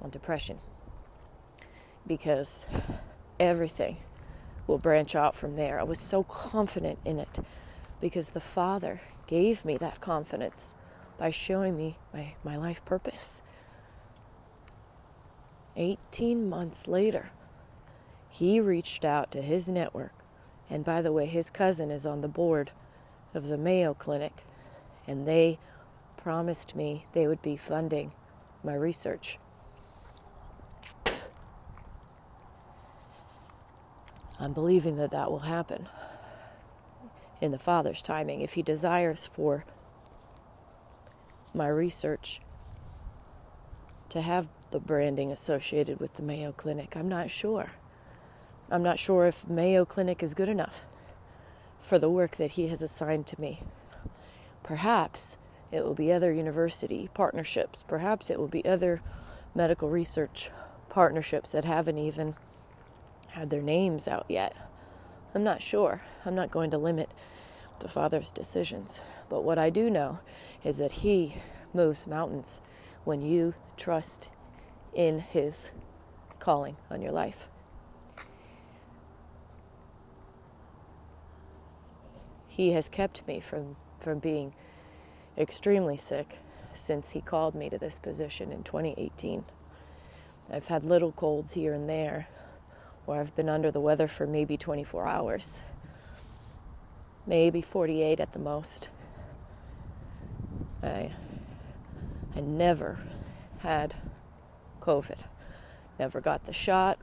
on 0.00 0.10
depression 0.10 0.58
because 2.06 2.66
everything 3.38 3.96
will 4.66 4.78
branch 4.78 5.16
out 5.16 5.34
from 5.34 5.56
there. 5.56 5.80
I 5.80 5.82
was 5.82 5.98
so 5.98 6.22
confident 6.22 6.98
in 7.04 7.18
it 7.18 7.40
because 8.00 8.30
the 8.30 8.40
Father 8.40 9.00
gave 9.26 9.64
me 9.64 9.76
that 9.76 10.00
confidence 10.00 10.74
by 11.18 11.30
showing 11.30 11.76
me 11.76 11.98
my, 12.12 12.34
my 12.42 12.56
life 12.56 12.84
purpose. 12.84 13.42
18 15.76 16.48
months 16.48 16.88
later, 16.88 17.30
he 18.28 18.60
reached 18.60 19.04
out 19.04 19.30
to 19.32 19.42
his 19.42 19.68
network. 19.68 20.12
And 20.68 20.84
by 20.84 21.02
the 21.02 21.12
way, 21.12 21.26
his 21.26 21.50
cousin 21.50 21.90
is 21.90 22.06
on 22.06 22.20
the 22.20 22.28
board 22.28 22.70
of 23.34 23.48
the 23.48 23.58
Mayo 23.58 23.92
Clinic, 23.94 24.44
and 25.06 25.26
they 25.26 25.58
promised 26.16 26.76
me 26.76 27.06
they 27.12 27.26
would 27.26 27.42
be 27.42 27.56
funding 27.56 28.12
my 28.62 28.74
research. 28.74 29.38
I'm 34.38 34.52
believing 34.52 34.96
that 34.96 35.10
that 35.10 35.30
will 35.30 35.40
happen 35.40 35.86
in 37.40 37.50
the 37.50 37.58
Father's 37.58 38.02
timing 38.02 38.40
if 38.40 38.54
He 38.54 38.62
desires 38.62 39.26
for 39.26 39.64
my 41.54 41.68
research 41.68 42.40
to 44.08 44.20
have 44.20 44.48
the 44.70 44.80
branding 44.80 45.32
associated 45.32 45.98
with 46.00 46.14
the 46.14 46.22
Mayo 46.22 46.52
Clinic. 46.52 46.96
I'm 46.96 47.08
not 47.08 47.30
sure. 47.30 47.72
I'm 48.70 48.82
not 48.82 48.98
sure 48.98 49.26
if 49.26 49.48
Mayo 49.48 49.84
Clinic 49.84 50.22
is 50.22 50.34
good 50.34 50.48
enough 50.48 50.84
for 51.80 51.98
the 51.98 52.10
work 52.10 52.36
that 52.36 52.52
He 52.52 52.68
has 52.68 52.82
assigned 52.82 53.26
to 53.28 53.40
me. 53.40 53.62
Perhaps 54.62 55.36
it 55.72 55.84
will 55.84 55.94
be 55.94 56.12
other 56.12 56.32
university 56.32 57.08
partnerships. 57.14 57.84
Perhaps 57.86 58.30
it 58.30 58.38
will 58.38 58.48
be 58.48 58.64
other 58.64 59.00
medical 59.54 59.88
research 59.88 60.50
partnerships 60.88 61.52
that 61.52 61.64
haven't 61.64 61.98
even 61.98 62.34
had 63.30 63.50
their 63.50 63.62
names 63.62 64.06
out 64.06 64.26
yet. 64.28 64.54
I'm 65.34 65.44
not 65.44 65.62
sure. 65.62 66.02
I'm 66.24 66.34
not 66.34 66.50
going 66.50 66.70
to 66.72 66.78
limit 66.78 67.10
the 67.78 67.88
Father's 67.88 68.30
decisions. 68.30 69.00
But 69.28 69.42
what 69.42 69.58
I 69.58 69.70
do 69.70 69.88
know 69.88 70.20
is 70.64 70.78
that 70.78 70.92
He 70.92 71.36
moves 71.72 72.06
mountains 72.06 72.60
when 73.04 73.22
you 73.22 73.54
trust 73.76 74.30
in 74.92 75.20
His 75.20 75.70
calling 76.38 76.76
on 76.90 77.00
your 77.00 77.12
life. 77.12 77.48
He 82.48 82.72
has 82.72 82.88
kept 82.88 83.26
me 83.26 83.40
from, 83.40 83.76
from 84.00 84.18
being 84.18 84.52
extremely 85.38 85.96
sick 85.96 86.38
since 86.72 87.12
He 87.12 87.20
called 87.20 87.54
me 87.54 87.70
to 87.70 87.78
this 87.78 87.98
position 87.98 88.50
in 88.50 88.64
2018. 88.64 89.44
I've 90.52 90.66
had 90.66 90.82
little 90.82 91.12
colds 91.12 91.54
here 91.54 91.72
and 91.72 91.88
there, 91.88 92.26
where 93.10 93.20
I've 93.20 93.34
been 93.34 93.48
under 93.48 93.72
the 93.72 93.80
weather 93.80 94.06
for 94.06 94.24
maybe 94.24 94.56
24 94.56 95.04
hours, 95.04 95.62
maybe 97.26 97.60
48 97.60 98.20
at 98.20 98.32
the 98.32 98.38
most. 98.38 98.88
I, 100.80 101.10
I 102.36 102.40
never 102.40 103.00
had 103.58 103.96
COVID, 104.80 105.24
never 105.98 106.20
got 106.20 106.44
the 106.44 106.52
shot. 106.52 107.00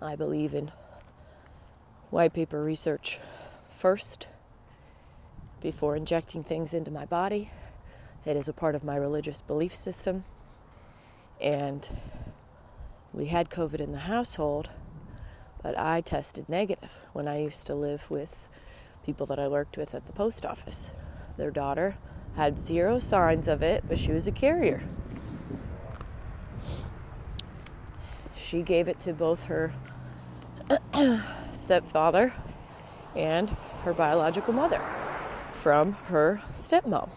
I 0.00 0.16
believe 0.16 0.54
in 0.54 0.72
white 2.08 2.32
paper 2.32 2.64
research 2.64 3.20
first 3.68 4.26
before 5.60 5.96
injecting 5.96 6.42
things 6.42 6.72
into 6.72 6.90
my 6.90 7.04
body. 7.04 7.50
It 8.24 8.38
is 8.38 8.48
a 8.48 8.54
part 8.54 8.74
of 8.74 8.82
my 8.82 8.96
religious 8.96 9.42
belief 9.42 9.76
system. 9.76 10.24
And 11.42 11.86
we 13.18 13.26
had 13.26 13.50
COVID 13.50 13.80
in 13.80 13.90
the 13.90 13.98
household, 13.98 14.70
but 15.60 15.76
I 15.76 16.00
tested 16.00 16.48
negative 16.48 17.00
when 17.12 17.26
I 17.26 17.42
used 17.42 17.66
to 17.66 17.74
live 17.74 18.08
with 18.08 18.48
people 19.04 19.26
that 19.26 19.40
I 19.40 19.48
worked 19.48 19.76
with 19.76 19.92
at 19.92 20.06
the 20.06 20.12
post 20.12 20.46
office. 20.46 20.92
Their 21.36 21.50
daughter 21.50 21.96
had 22.36 22.60
zero 22.60 23.00
signs 23.00 23.48
of 23.48 23.60
it, 23.60 23.82
but 23.88 23.98
she 23.98 24.12
was 24.12 24.28
a 24.28 24.32
carrier. 24.32 24.84
She 28.36 28.62
gave 28.62 28.86
it 28.86 29.00
to 29.00 29.12
both 29.12 29.44
her 29.44 29.72
stepfather 31.52 32.32
and 33.16 33.50
her 33.82 33.92
biological 33.92 34.54
mother 34.54 34.80
from 35.52 35.94
her 36.06 36.40
stepmom. 36.52 37.10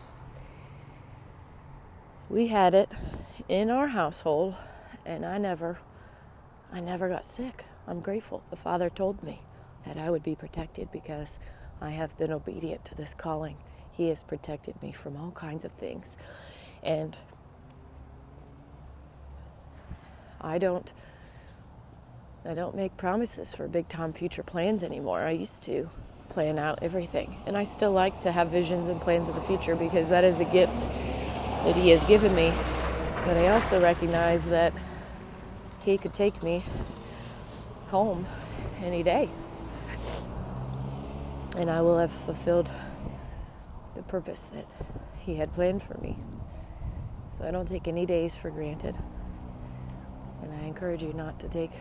We 2.28 2.48
had 2.48 2.74
it 2.74 2.90
in 3.48 3.70
our 3.70 3.90
household 3.90 4.56
and 5.06 5.26
I 5.26 5.38
never 5.38 5.78
I 6.74 6.80
never 6.80 7.10
got 7.10 7.26
sick. 7.26 7.66
I'm 7.88 8.00
grateful. 8.00 8.44
The 8.50 8.56
Father 8.56 8.90
told 8.90 9.24
me 9.24 9.42
that 9.86 9.98
I 9.98 10.10
would 10.10 10.24
be 10.24 10.36
protected 10.36 10.92
because 10.92 11.40
I 11.82 11.90
have 11.92 12.18
been 12.18 12.32
obedient 12.32 12.86
to 12.86 12.96
this 12.96 13.14
calling. 13.14 13.58
He 13.92 14.08
has 14.08 14.24
protected 14.24 14.82
me 14.82 14.92
from 14.92 15.18
all 15.18 15.32
kinds 15.32 15.66
of 15.66 15.72
things. 15.74 16.18
And 16.82 17.18
I 20.40 20.58
don't 20.58 20.92
I 22.44 22.56
don't 22.56 22.76
make 22.76 22.98
promises 22.98 23.54
for 23.54 23.68
big 23.68 23.88
time 23.88 24.14
future 24.14 24.42
plans 24.42 24.84
anymore. 24.84 25.20
I 25.22 25.32
used 25.32 25.62
to 25.64 25.90
plan 26.30 26.58
out 26.58 26.80
everything. 26.82 27.36
And 27.46 27.56
I 27.56 27.66
still 27.66 27.92
like 27.92 28.22
to 28.22 28.32
have 28.32 28.50
visions 28.50 28.88
and 28.88 29.00
plans 29.00 29.30
of 29.30 29.36
the 29.36 29.42
future 29.42 29.76
because 29.76 30.10
that 30.10 30.24
is 30.24 30.40
a 30.40 30.46
gift 30.46 30.80
that 31.66 31.76
he 31.76 31.90
has 31.90 32.04
given 32.06 32.34
me. 32.34 32.52
But 33.26 33.38
I 33.38 33.50
also 33.50 33.80
recognize 33.80 34.46
that 34.48 34.74
he 35.84 35.98
could 35.98 36.14
take 36.14 36.42
me 36.44 36.64
home 37.90 38.26
any 38.82 39.04
day. 39.04 39.30
And 41.58 41.70
I 41.70 41.82
will 41.82 41.98
have 41.98 42.12
fulfilled 42.12 42.70
the 43.96 44.04
purpose 44.04 44.46
that 44.46 44.66
he 45.20 45.36
had 45.36 45.54
planned 45.54 45.84
for 45.84 45.98
me. 45.98 46.18
So 47.38 47.46
I 47.46 47.52
don't 47.52 47.68
take 47.68 47.88
any 47.88 48.06
days 48.06 48.36
for 48.36 48.50
granted. 48.50 48.98
And 50.42 50.54
I 50.54 50.66
encourage 50.66 51.04
you 51.04 51.14
not 51.14 51.40
to 51.40 51.50
take 51.50 51.72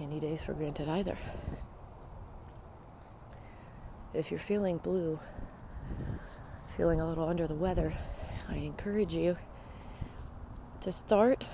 any 0.00 0.18
days 0.20 0.42
for 0.42 0.52
granted 0.52 0.88
either. 0.88 1.16
If 4.14 4.30
you're 4.30 4.40
feeling 4.40 4.78
blue, 4.78 5.18
feeling 6.76 7.00
a 7.00 7.08
little 7.08 7.28
under 7.28 7.46
the 7.46 7.54
weather, 7.54 7.92
I 8.48 8.56
encourage 8.56 9.14
you 9.14 9.36
to 10.86 10.92
start 10.92 11.44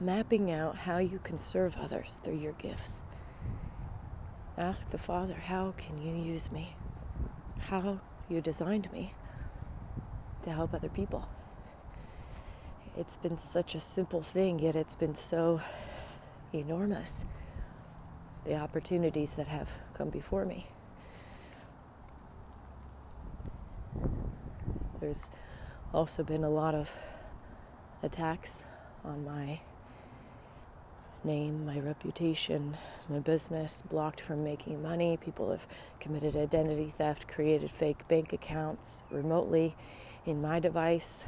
mapping 0.00 0.50
out 0.50 0.74
how 0.74 0.96
you 0.96 1.18
can 1.22 1.38
serve 1.38 1.76
others 1.76 2.22
through 2.24 2.38
your 2.38 2.54
gifts. 2.54 3.02
Ask 4.56 4.88
the 4.88 4.96
Father, 4.96 5.34
how 5.34 5.74
can 5.76 6.00
you 6.00 6.16
use 6.16 6.50
me? 6.50 6.74
How 7.58 8.00
you 8.30 8.40
designed 8.40 8.90
me 8.90 9.12
to 10.42 10.50
help 10.50 10.72
other 10.72 10.88
people. 10.88 11.28
It's 12.96 13.18
been 13.18 13.36
such 13.36 13.74
a 13.74 13.80
simple 13.80 14.22
thing, 14.22 14.58
yet 14.58 14.74
it's 14.74 14.94
been 14.94 15.14
so 15.14 15.60
enormous. 16.54 17.26
The 18.46 18.54
opportunities 18.54 19.34
that 19.34 19.48
have 19.48 19.80
come 19.92 20.08
before 20.08 20.46
me. 20.46 20.64
There's 24.98 25.30
also 25.92 26.24
been 26.24 26.42
a 26.42 26.48
lot 26.48 26.74
of 26.74 26.96
attacks 28.02 28.64
on 29.04 29.24
my 29.24 29.60
name, 31.24 31.66
my 31.66 31.78
reputation, 31.78 32.76
my 33.08 33.18
business, 33.18 33.82
blocked 33.88 34.20
from 34.20 34.44
making 34.44 34.82
money. 34.82 35.16
People 35.16 35.50
have 35.50 35.66
committed 36.00 36.36
identity 36.36 36.90
theft, 36.90 37.28
created 37.28 37.70
fake 37.70 38.06
bank 38.08 38.32
accounts 38.32 39.02
remotely 39.10 39.74
in 40.24 40.40
my 40.40 40.60
device, 40.60 41.26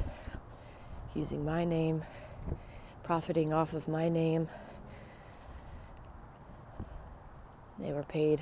using 1.13 1.43
my 1.43 1.65
name, 1.65 2.03
profiting 3.03 3.53
off 3.53 3.73
of 3.73 3.87
my 3.87 4.09
name. 4.09 4.47
They 7.79 7.91
were 7.91 8.03
paid 8.03 8.41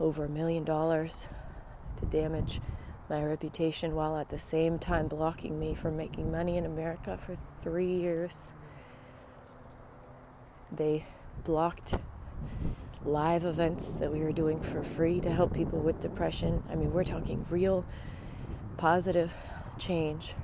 over 0.00 0.24
a 0.24 0.28
million 0.28 0.64
dollars 0.64 1.26
to 1.96 2.06
damage 2.06 2.60
my 3.08 3.22
reputation 3.22 3.94
while 3.94 4.16
at 4.16 4.28
the 4.28 4.38
same 4.38 4.78
time 4.78 5.08
blocking 5.08 5.58
me 5.58 5.74
from 5.74 5.96
making 5.96 6.30
money 6.30 6.56
in 6.56 6.66
America 6.66 7.18
for 7.18 7.36
three 7.60 7.92
years. 7.92 8.52
They 10.70 11.04
blocked 11.44 11.94
live 13.04 13.44
events 13.44 13.94
that 13.94 14.12
we 14.12 14.20
were 14.20 14.32
doing 14.32 14.60
for 14.60 14.82
free 14.82 15.20
to 15.20 15.30
help 15.30 15.54
people 15.54 15.78
with 15.78 16.00
depression. 16.00 16.62
I 16.70 16.74
mean, 16.74 16.92
we're 16.92 17.04
talking 17.04 17.44
real 17.50 17.84
positive 18.76 19.32
change. 19.78 20.34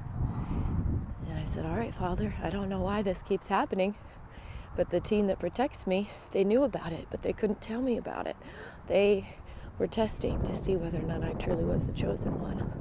And 1.29 1.39
I 1.39 1.45
said, 1.45 1.67
All 1.67 1.77
right, 1.77 1.95
Father, 1.95 2.35
I 2.43 2.51
don't 2.51 2.69
know 2.69 2.81
why 2.81 3.03
this 3.03 3.23
keeps 3.23 3.49
happening. 3.49 3.95
But 4.77 4.91
the 4.91 5.01
team 5.01 5.29
that 5.29 5.39
protects 5.39 5.87
me, 5.87 6.11
they 6.33 6.43
knew 6.43 6.65
about 6.65 6.93
it, 6.93 7.07
but 7.11 7.23
they 7.23 7.33
couldn't 7.33 7.61
tell 7.61 7.81
me 7.81 7.97
about 7.97 8.27
it. 8.27 8.37
They 8.89 9.37
were 9.79 9.87
testing 9.87 10.43
to 10.43 10.55
see 10.55 10.77
whether 10.77 10.99
or 10.99 11.03
not 11.03 11.25
I 11.25 11.33
truly 11.33 11.65
was 11.65 11.87
the 11.87 11.93
chosen 11.93 12.41
one. 12.41 12.73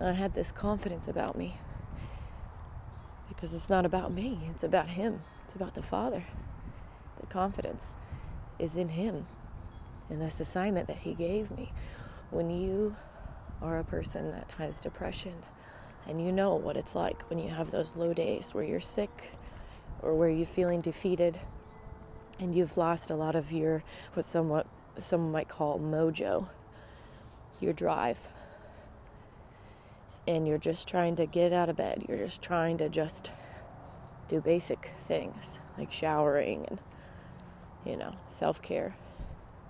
I 0.00 0.12
had 0.12 0.34
this 0.34 0.52
confidence 0.52 1.08
about 1.08 1.36
me 1.36 1.54
because 3.28 3.54
it's 3.54 3.70
not 3.70 3.84
about 3.84 4.12
me, 4.12 4.38
it's 4.50 4.62
about 4.62 4.90
Him, 4.90 5.20
it's 5.44 5.54
about 5.54 5.74
the 5.74 5.82
Father. 5.82 6.24
The 7.20 7.26
confidence 7.26 7.96
is 8.58 8.76
in 8.76 8.90
Him, 8.90 9.26
in 10.10 10.20
this 10.20 10.38
assignment 10.40 10.86
that 10.88 10.98
He 10.98 11.14
gave 11.14 11.50
me. 11.50 11.72
When 12.30 12.50
you 12.50 12.96
are 13.62 13.78
a 13.78 13.84
person 13.84 14.30
that 14.32 14.50
has 14.58 14.80
depression 14.80 15.34
and 16.06 16.24
you 16.24 16.30
know 16.30 16.54
what 16.54 16.76
it's 16.76 16.94
like 16.94 17.22
when 17.30 17.38
you 17.38 17.48
have 17.48 17.70
those 17.70 17.96
low 17.96 18.12
days 18.12 18.54
where 18.54 18.64
you're 18.64 18.80
sick 18.80 19.30
or 20.02 20.14
where 20.14 20.28
you're 20.28 20.46
feeling 20.46 20.80
defeated 20.80 21.40
and 22.38 22.54
you've 22.54 22.76
lost 22.76 23.10
a 23.10 23.14
lot 23.14 23.34
of 23.34 23.50
your 23.50 23.82
what 24.14 24.24
somewhat 24.24 24.66
some 24.96 25.32
might 25.32 25.48
call 25.48 25.78
mojo, 25.78 26.48
your 27.60 27.72
drive. 27.72 28.28
And 30.26 30.46
you're 30.46 30.58
just 30.58 30.88
trying 30.88 31.16
to 31.16 31.26
get 31.26 31.52
out 31.52 31.68
of 31.68 31.76
bed. 31.76 32.04
You're 32.08 32.18
just 32.18 32.42
trying 32.42 32.78
to 32.78 32.88
just 32.88 33.30
do 34.28 34.40
basic 34.40 34.90
things 35.06 35.60
like 35.78 35.92
showering 35.92 36.66
and, 36.68 36.80
you 37.84 37.96
know, 37.96 38.14
self 38.26 38.60
care 38.60 38.96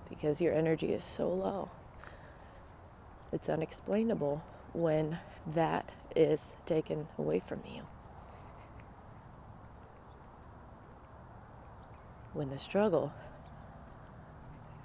because 0.09 0.41
your 0.41 0.53
energy 0.53 0.93
is 0.93 1.03
so 1.03 1.29
low. 1.29 1.69
It's 3.31 3.49
unexplainable 3.49 4.43
when 4.73 5.19
that 5.45 5.91
is 6.15 6.55
taken 6.65 7.07
away 7.17 7.39
from 7.39 7.61
you. 7.67 7.83
When 12.33 12.49
the 12.49 12.57
struggle 12.57 13.13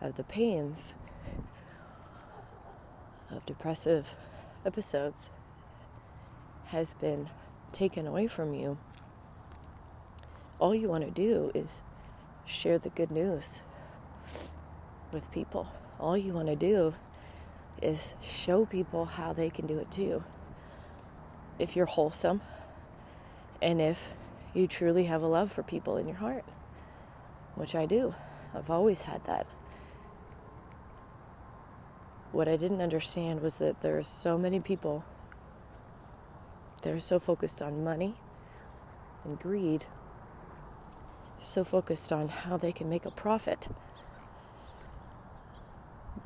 of 0.02 0.16
the 0.16 0.24
pains 0.24 0.94
of 3.30 3.46
depressive 3.46 4.16
episodes 4.66 5.30
has 6.66 6.94
been 6.94 7.30
taken 7.70 8.06
away 8.06 8.26
from 8.26 8.52
you, 8.52 8.76
all 10.58 10.74
you 10.74 10.88
want 10.88 11.04
to 11.04 11.10
do 11.10 11.50
is 11.54 11.82
share 12.44 12.78
the 12.78 12.90
good 12.90 13.10
news 13.10 13.62
with 15.12 15.30
people. 15.30 15.68
All 15.98 16.16
you 16.16 16.32
want 16.32 16.48
to 16.48 16.56
do 16.56 16.94
is 17.80 18.14
show 18.20 18.66
people 18.66 19.04
how 19.04 19.32
they 19.32 19.50
can 19.50 19.66
do 19.66 19.78
it 19.78 19.90
too. 19.90 20.24
If 21.58 21.76
you're 21.76 21.86
wholesome 21.86 22.40
and 23.60 23.80
if 23.80 24.14
you 24.52 24.66
truly 24.66 25.04
have 25.04 25.22
a 25.22 25.26
love 25.26 25.52
for 25.52 25.62
people 25.62 25.96
in 25.96 26.08
your 26.08 26.16
heart, 26.18 26.44
which 27.54 27.74
I 27.74 27.86
do. 27.86 28.14
I've 28.54 28.70
always 28.70 29.02
had 29.02 29.24
that 29.24 29.46
what 32.32 32.48
I 32.48 32.56
didn't 32.56 32.80
understand 32.80 33.42
was 33.42 33.58
that 33.58 33.82
there 33.82 33.98
are 33.98 34.02
so 34.02 34.38
many 34.38 34.58
people 34.58 35.04
that 36.82 36.92
are 36.92 37.00
so 37.00 37.18
focused 37.18 37.62
on 37.62 37.84
money 37.84 38.14
and 39.24 39.38
greed, 39.38 39.84
so 41.38 41.62
focused 41.62 42.10
on 42.10 42.28
how 42.28 42.56
they 42.56 42.72
can 42.72 42.88
make 42.88 43.04
a 43.04 43.10
profit, 43.10 43.68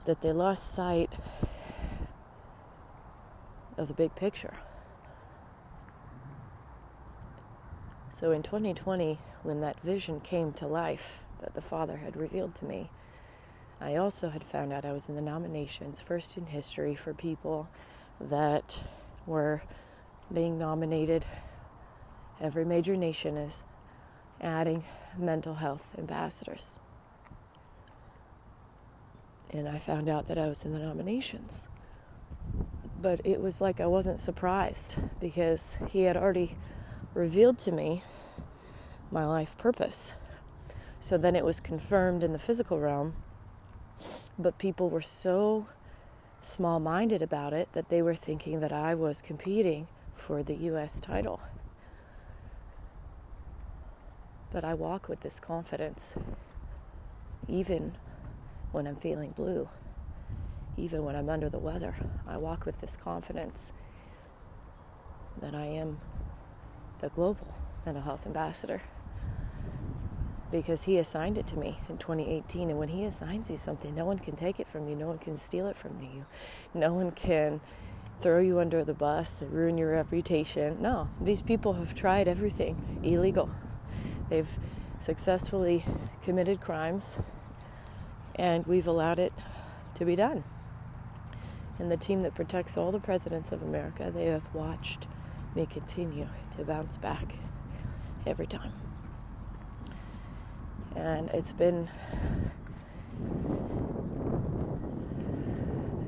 that 0.05 0.21
they 0.21 0.33
lost 0.33 0.73
sight 0.73 1.13
of 3.77 3.89
the 3.89 3.95
big 3.95 4.15
picture. 4.15 4.55
So 8.11 8.31
in 8.31 8.43
2020, 8.43 9.19
when 9.43 9.61
that 9.61 9.81
vision 9.81 10.21
came 10.21 10.53
to 10.55 10.67
life 10.67 11.25
that 11.41 11.55
the 11.55 11.61
Father 11.61 11.99
had 11.99 12.17
revealed 12.17 12.55
to 12.55 12.65
me, 12.65 12.91
I 13.81 13.97
also 13.97 14.31
had 14.31 14.43
found 14.43 14.73
out 14.73 14.85
I 14.85 14.93
was 14.93 15.09
in 15.09 15.17
the 15.17 15.21
nominations, 15.21 16.01
first 16.01 16.39
in 16.39 16.47
history, 16.47 16.95
for 16.95 17.13
people 17.13 17.69
that 18.21 18.85
were 19.27 19.63
being 20.33 20.59
nominated. 20.59 21.27
Every 22.41 22.65
major 22.65 22.97
nation 22.97 23.37
is 23.37 23.63
adding 24.41 24.85
mental 25.17 25.55
health 25.55 25.95
ambassadors. 25.99 26.81
And 29.51 29.69
I 29.69 29.79
found 29.79 30.09
out 30.09 30.27
that 30.29 30.39
I 30.39 30.49
was 30.49 30.65
in 30.65 30.73
the 30.73 30.79
nominations. 30.79 31.69
But 33.01 33.21
it 33.25 33.41
was 33.41 33.61
like 33.61 33.79
I 33.79 33.87
wasn't 33.87 34.19
surprised 34.19 34.97
because 35.21 35.77
he 35.91 36.03
had 36.03 36.17
already 36.17 36.57
revealed 37.15 37.59
to 37.61 37.73
me 37.73 38.03
my 39.11 39.27
life 39.27 39.57
purpose. 39.59 40.15
So 40.99 41.19
then 41.19 41.37
it 41.37 41.45
was 41.45 41.61
confirmed 41.61 42.25
in 42.25 42.33
the 42.33 42.39
physical 42.39 42.81
realm 42.81 43.15
but 44.39 44.59
people 44.59 44.91
were 44.91 45.01
so 45.01 45.67
small 46.41 46.79
minded 46.79 47.23
about 47.23 47.53
it 47.53 47.69
that 47.73 47.89
they 47.89 48.03
were 48.03 48.15
thinking 48.15 48.61
that 48.61 48.73
I 48.73 48.95
was 48.95 49.23
competing 49.23 49.89
for 50.15 50.43
the 50.43 50.55
U.S. 50.55 51.01
title. 51.01 51.41
But 54.53 54.65
I 54.65 54.75
walk 54.75 55.09
with 55.09 55.21
this 55.21 55.41
confidence, 55.41 56.15
even 57.49 57.97
when 58.73 58.87
I'm 58.87 58.97
feeling 58.97 59.31
blue, 59.31 59.69
even 60.77 61.05
when 61.05 61.17
I'm 61.17 61.29
under 61.29 61.49
the 61.49 61.59
weather. 61.59 61.95
I 62.27 62.37
walk 62.37 62.65
with 62.65 62.81
this 62.81 62.97
confidence 62.97 63.73
that 65.41 65.55
I 65.55 65.67
am 65.67 65.99
the 67.01 67.09
global 67.09 67.55
mental 67.85 68.03
health 68.03 68.27
ambassador 68.27 68.83
because 70.51 70.85
he 70.85 70.99
assigned 70.99 71.39
it 71.39 71.47
to 71.49 71.57
me 71.57 71.79
in 71.89 71.99
2018. 71.99 72.71
And 72.71 72.79
when 72.79 72.89
he 72.89 73.05
assigns 73.05 73.51
you 73.51 73.57
something, 73.57 73.95
no 73.95 74.05
one 74.05 74.19
can 74.19 74.37
take 74.37 74.61
it 74.61 74.69
from 74.69 74.89
you, 74.89 74.95
no 74.95 75.07
one 75.07 75.19
can 75.19 75.37
steal 75.37 75.67
it 75.67 75.77
from 75.77 76.01
you, 76.01 76.27
no 76.75 76.93
one 76.93 77.11
can 77.11 77.61
throw 78.21 78.39
you 78.39 78.59
under 78.59 78.85
the 78.85 78.95
bus 78.95 79.43
and 79.43 79.53
ruin 79.53 79.77
your 79.77 79.93
reputation. 79.93 80.81
No, 80.81 81.09
these 81.21 81.43
people 81.43 81.75
have 81.75 81.95
tried 81.95 82.29
everything 82.29 83.01
illegal. 83.03 83.51
They've 84.31 84.59
successfully 84.99 85.85
committed 86.25 86.61
crimes, 86.61 87.19
and 88.35 88.67
we've 88.67 88.87
allowed 88.87 89.19
it 89.19 89.33
to 89.95 90.05
be 90.05 90.17
done. 90.17 90.45
And 91.79 91.91
the 91.91 91.97
team 91.99 92.23
that 92.23 92.35
protects 92.35 92.79
all 92.79 92.91
the 92.91 93.01
presidents 93.01 93.53
of 93.53 93.63
America, 93.63 94.11
they 94.15 94.27
have 94.27 94.55
watched 94.55 95.07
me 95.55 95.67
continue 95.67 96.29
to 96.57 96.65
bounce 96.65 96.97
back 96.97 97.35
every 98.27 98.47
time 98.47 98.86
and 100.97 101.31
it's 101.31 101.53
been 101.53 101.89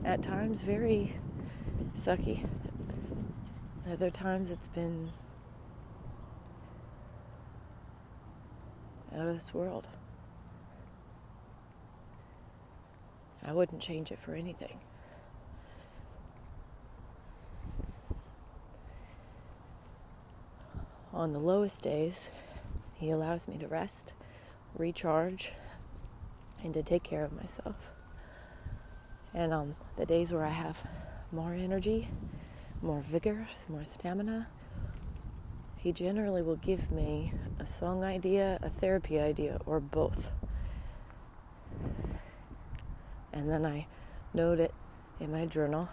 at 0.05 0.22
times 0.22 0.62
very 0.62 1.14
sucky. 1.94 2.48
Other 3.90 4.11
times 4.11 4.51
it's 4.51 4.68
been 4.68 5.12
out 9.14 9.29
of 9.29 9.35
this 9.35 9.53
world. 9.53 9.88
I 13.44 13.53
wouldn't 13.53 13.81
change 13.81 14.11
it 14.11 14.18
for 14.18 14.35
anything. 14.35 14.79
On 21.12 21.33
the 21.33 21.38
lowest 21.38 21.83
days, 21.83 22.31
he 22.96 23.11
allows 23.11 23.48
me 23.48 23.59
to 23.59 23.66
rest 23.66 24.12
recharge 24.79 25.53
and 26.64 26.73
to 26.75 26.83
take 26.83 27.03
care 27.03 27.25
of 27.25 27.33
myself. 27.33 27.93
And 29.35 29.53
on 29.53 29.61
um, 29.61 29.77
the 29.97 30.07
days 30.07 30.33
where 30.33 30.45
I 30.45 30.51
have 30.51 30.87
more 31.31 31.53
energy, 31.53 32.09
more 32.81 33.01
vigor, 33.01 33.47
more 33.69 33.85
stamina, 33.85 34.49
he 35.77 35.93
generally 35.93 36.43
will 36.43 36.57
give 36.57 36.91
me 36.91 37.33
a 37.59 37.67
song 37.67 38.03
idea, 38.03 38.59
a 38.62 38.71
therapy 38.71 39.21
idea, 39.21 39.59
or 39.67 39.79
both. 39.81 40.33
And 43.33 43.49
then 43.49 43.64
I 43.64 43.87
note 44.35 44.59
it 44.59 44.75
in 45.21 45.31
my 45.31 45.47
journal. 45.47 45.88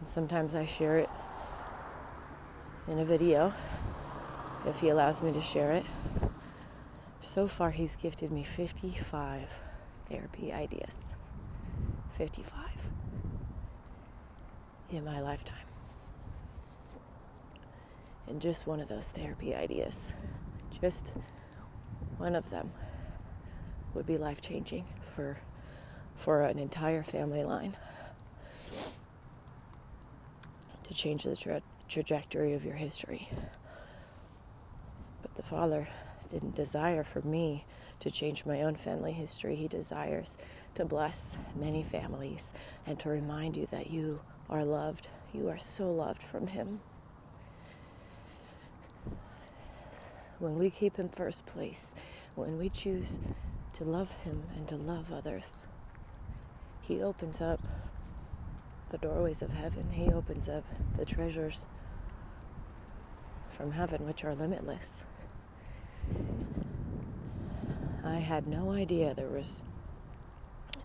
And 0.00 0.08
sometimes 0.08 0.54
I 0.54 0.64
share 0.66 0.98
it 0.98 1.10
in 2.88 2.98
a 2.98 3.04
video 3.04 3.52
if 4.66 4.80
he 4.80 4.88
allows 4.88 5.22
me 5.22 5.32
to 5.32 5.40
share 5.40 5.72
it. 5.72 5.84
So 7.24 7.48
far, 7.48 7.70
he's 7.70 7.96
gifted 7.96 8.30
me 8.30 8.44
55 8.44 9.48
therapy 10.10 10.52
ideas. 10.52 11.08
55 12.18 12.90
in 14.90 15.06
my 15.06 15.20
lifetime. 15.20 15.66
And 18.28 18.42
just 18.42 18.66
one 18.66 18.78
of 18.78 18.88
those 18.88 19.10
therapy 19.10 19.54
ideas, 19.54 20.12
just 20.82 21.14
one 22.18 22.36
of 22.36 22.50
them, 22.50 22.72
would 23.94 24.06
be 24.06 24.18
life 24.18 24.42
changing 24.42 24.84
for, 25.00 25.38
for 26.14 26.42
an 26.42 26.58
entire 26.58 27.02
family 27.02 27.42
line. 27.42 27.74
To 30.84 30.94
change 30.94 31.24
the 31.24 31.34
tra- 31.34 31.62
trajectory 31.88 32.52
of 32.52 32.66
your 32.66 32.74
history. 32.74 33.28
But 35.22 35.34
the 35.36 35.42
Father 35.42 35.88
didn't 36.34 36.56
desire 36.56 37.04
for 37.04 37.22
me 37.22 37.64
to 38.00 38.10
change 38.10 38.44
my 38.44 38.60
own 38.60 38.74
family 38.74 39.12
history. 39.12 39.54
He 39.54 39.68
desires 39.68 40.36
to 40.74 40.84
bless 40.84 41.38
many 41.54 41.84
families 41.84 42.52
and 42.84 42.98
to 42.98 43.08
remind 43.08 43.56
you 43.56 43.66
that 43.66 43.90
you 43.90 44.20
are 44.50 44.64
loved. 44.64 45.10
You 45.32 45.48
are 45.48 45.58
so 45.58 45.92
loved 45.92 46.24
from 46.24 46.48
Him. 46.48 46.80
When 50.40 50.58
we 50.58 50.70
keep 50.70 50.96
Him 50.96 51.08
first 51.08 51.46
place, 51.46 51.94
when 52.34 52.58
we 52.58 52.68
choose 52.68 53.20
to 53.74 53.84
love 53.84 54.10
Him 54.24 54.42
and 54.56 54.66
to 54.66 54.76
love 54.76 55.12
others, 55.12 55.66
He 56.80 57.00
opens 57.00 57.40
up 57.40 57.60
the 58.90 58.98
doorways 58.98 59.40
of 59.40 59.52
heaven. 59.52 59.90
He 59.92 60.12
opens 60.12 60.48
up 60.48 60.64
the 60.96 61.04
treasures 61.04 61.66
from 63.48 63.70
heaven, 63.70 64.04
which 64.04 64.24
are 64.24 64.34
limitless. 64.34 65.04
I 68.04 68.18
had 68.18 68.46
no 68.46 68.70
idea 68.70 69.14
there 69.14 69.28
was 69.28 69.64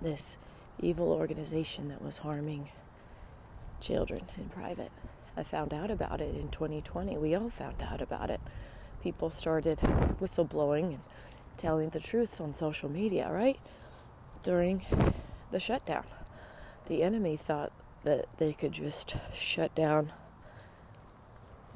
this 0.02 0.38
evil 0.80 1.12
organization 1.12 1.90
that 1.90 2.02
was 2.02 2.20
harming 2.20 2.70
children 3.82 4.22
in 4.38 4.48
private. 4.50 4.92
I 5.36 5.44
found 5.44 5.74
out 5.74 5.92
about 5.92 6.22
it 6.22 6.34
in 6.36 6.50
2020. 6.50 7.18
We 7.18 7.36
all 7.36 7.50
found 7.50 7.82
out 7.82 8.02
about 8.02 8.30
it. 8.30 8.40
People 9.04 9.30
started 9.30 9.80
whistleblowing 10.22 10.86
and 10.86 11.00
telling 11.58 11.90
the 11.90 12.00
truth 12.00 12.40
on 12.40 12.54
social 12.54 12.90
media, 12.90 13.30
right? 13.30 13.60
During 14.42 14.86
the 15.52 15.60
shutdown. 15.60 16.06
The 16.88 17.04
enemy 17.04 17.36
thought 17.36 17.74
that 18.06 18.28
they 18.38 18.54
could 18.54 18.72
just 18.72 19.18
shut 19.34 19.76
down 19.76 20.14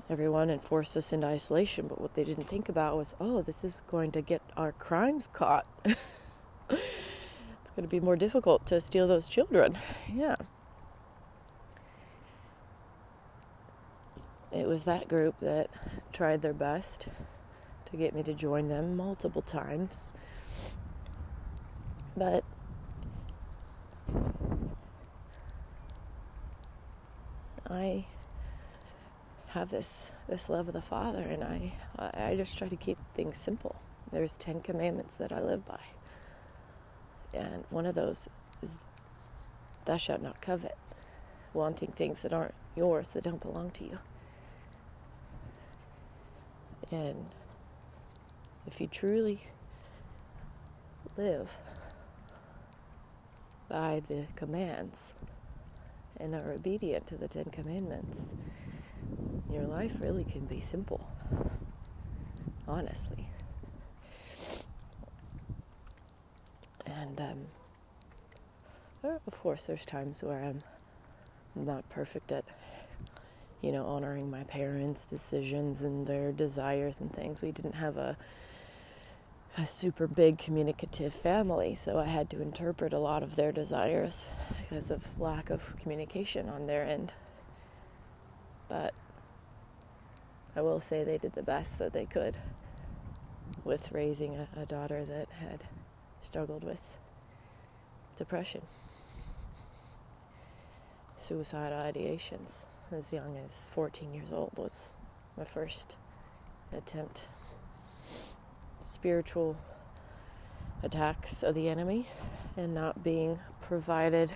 everyone 0.09 0.49
and 0.49 0.61
force 0.61 0.95
us 0.97 1.13
into 1.13 1.27
isolation. 1.27 1.87
But 1.87 2.01
what 2.01 2.15
they 2.15 2.23
didn't 2.23 2.47
think 2.47 2.69
about 2.69 2.97
was, 2.97 3.15
oh, 3.19 3.41
this 3.41 3.63
is 3.63 3.81
going 3.87 4.11
to 4.11 4.21
get 4.21 4.41
our 4.57 4.71
crimes 4.71 5.27
caught. 5.27 5.67
it's 5.85 5.97
going 6.69 7.83
to 7.83 7.87
be 7.87 7.99
more 7.99 8.15
difficult 8.15 8.65
to 8.67 8.81
steal 8.81 9.07
those 9.07 9.29
children. 9.29 9.77
Yeah. 10.13 10.35
It 14.51 14.67
was 14.67 14.83
that 14.83 15.07
group 15.07 15.39
that 15.39 15.69
tried 16.11 16.43
their 16.43 16.53
best 16.53 17.07
to 17.89 17.97
get 17.97 18.13
me 18.13 18.21
to 18.23 18.33
join 18.33 18.69
them 18.69 18.95
multiple 18.95 19.41
times. 19.41 20.13
But 22.15 22.43
I 27.67 28.05
have 29.53 29.69
this 29.69 30.11
this 30.27 30.49
love 30.49 30.67
of 30.67 30.73
the 30.73 30.81
Father, 30.81 31.21
and 31.21 31.43
I 31.43 31.73
I 31.97 32.35
just 32.35 32.57
try 32.57 32.67
to 32.67 32.75
keep 32.75 32.97
things 33.13 33.37
simple. 33.37 33.75
There's 34.11 34.35
ten 34.35 34.61
commandments 34.61 35.17
that 35.17 35.31
I 35.31 35.41
live 35.41 35.65
by, 35.65 35.79
and 37.33 37.63
one 37.69 37.85
of 37.85 37.95
those 37.95 38.29
is 38.61 38.77
thou 39.85 39.97
shalt 39.97 40.21
not 40.21 40.41
covet, 40.41 40.77
wanting 41.53 41.91
things 41.91 42.21
that 42.23 42.33
aren't 42.33 42.55
yours 42.75 43.13
that 43.13 43.23
don't 43.23 43.41
belong 43.41 43.69
to 43.71 43.83
you. 43.83 43.99
And 46.91 47.25
if 48.65 48.79
you 48.79 48.87
truly 48.87 49.41
live 51.17 51.57
by 53.69 54.01
the 54.07 54.27
commands 54.35 55.13
and 56.17 56.35
are 56.35 56.51
obedient 56.53 57.07
to 57.07 57.17
the 57.17 57.27
Ten 57.27 57.45
Commandments, 57.45 58.35
your 59.53 59.63
life 59.63 59.97
really 60.01 60.23
can 60.23 60.45
be 60.45 60.59
simple, 60.59 61.07
honestly. 62.67 63.27
And 66.85 67.21
um, 67.21 67.47
of 69.03 69.39
course, 69.39 69.65
there's 69.65 69.85
times 69.85 70.23
where 70.23 70.41
I'm 70.41 70.59
not 71.55 71.87
perfect 71.89 72.31
at, 72.31 72.45
you 73.61 73.71
know, 73.71 73.85
honoring 73.85 74.31
my 74.31 74.43
parents' 74.43 75.05
decisions 75.05 75.81
and 75.81 76.07
their 76.07 76.31
desires 76.31 76.99
and 76.99 77.13
things. 77.13 77.41
We 77.41 77.51
didn't 77.51 77.75
have 77.75 77.97
a 77.97 78.17
a 79.55 79.67
super 79.67 80.07
big 80.07 80.39
communicative 80.39 81.13
family, 81.13 81.75
so 81.75 81.99
I 81.99 82.05
had 82.05 82.27
to 82.31 82.41
interpret 82.41 82.91
a 82.91 82.97
lot 82.97 83.21
of 83.21 83.35
their 83.35 83.51
desires 83.51 84.27
because 84.59 84.89
of 84.89 85.19
lack 85.19 85.51
of 85.51 85.75
communication 85.77 86.49
on 86.49 86.65
their 86.65 86.83
end. 86.83 87.13
But 88.67 88.95
I 90.55 90.61
will 90.61 90.79
say 90.79 91.03
they 91.03 91.17
did 91.17 91.33
the 91.33 91.43
best 91.43 91.79
that 91.79 91.93
they 91.93 92.05
could 92.05 92.37
with 93.63 93.91
raising 93.91 94.35
a, 94.35 94.47
a 94.55 94.65
daughter 94.65 95.03
that 95.03 95.29
had 95.39 95.63
struggled 96.21 96.63
with 96.63 96.97
depression, 98.15 98.61
suicidal 101.17 101.79
ideations 101.79 102.65
as 102.91 103.11
young 103.11 103.37
as 103.37 103.67
14 103.71 104.13
years 104.13 104.31
old 104.31 104.51
was 104.55 104.93
my 105.35 105.43
first 105.43 105.97
attempt. 106.71 107.27
Spiritual 108.79 109.57
attacks 110.83 111.41
of 111.41 111.55
the 111.55 111.69
enemy 111.69 112.07
and 112.55 112.73
not 112.73 113.03
being 113.03 113.39
provided 113.61 114.33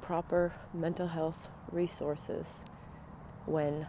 proper 0.00 0.52
mental 0.72 1.08
health 1.08 1.50
resources 1.72 2.62
when 3.46 3.86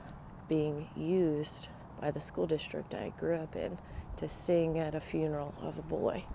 being 0.47 0.89
used 0.95 1.69
by 1.99 2.11
the 2.11 2.19
school 2.19 2.47
district 2.47 2.93
I 2.93 3.13
grew 3.17 3.35
up 3.35 3.55
in 3.55 3.77
to 4.17 4.29
sing 4.29 4.79
at 4.79 4.95
a 4.95 4.99
funeral 4.99 5.53
of 5.61 5.77
a 5.77 5.81
boy 5.81 6.25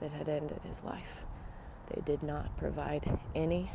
that 0.00 0.12
had 0.12 0.28
ended 0.28 0.62
his 0.64 0.82
life. 0.82 1.24
They 1.88 2.02
did 2.02 2.22
not 2.22 2.56
provide 2.56 3.18
any 3.34 3.70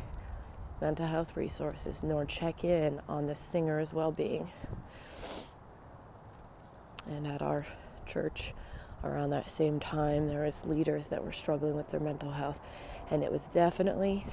mental 0.80 1.06
health 1.06 1.36
resources 1.36 2.02
nor 2.02 2.24
check 2.24 2.64
in 2.64 3.00
on 3.08 3.26
the 3.26 3.34
singer's 3.34 3.92
well 3.92 4.12
being. 4.12 4.48
And 7.08 7.26
at 7.26 7.42
our 7.42 7.66
church, 8.06 8.52
around 9.02 9.30
that 9.30 9.50
same 9.50 9.80
time, 9.80 10.28
there 10.28 10.42
was 10.42 10.66
leaders 10.66 11.08
that 11.08 11.24
were 11.24 11.32
struggling 11.32 11.76
with 11.76 11.90
their 11.90 12.00
mental 12.00 12.32
health, 12.32 12.60
and 13.10 13.22
it 13.22 13.32
was 13.32 13.46
definitely 13.46 14.26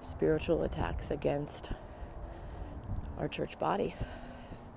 spiritual 0.00 0.62
attacks 0.62 1.10
against 1.10 1.70
our 3.18 3.28
church 3.28 3.58
body 3.58 3.94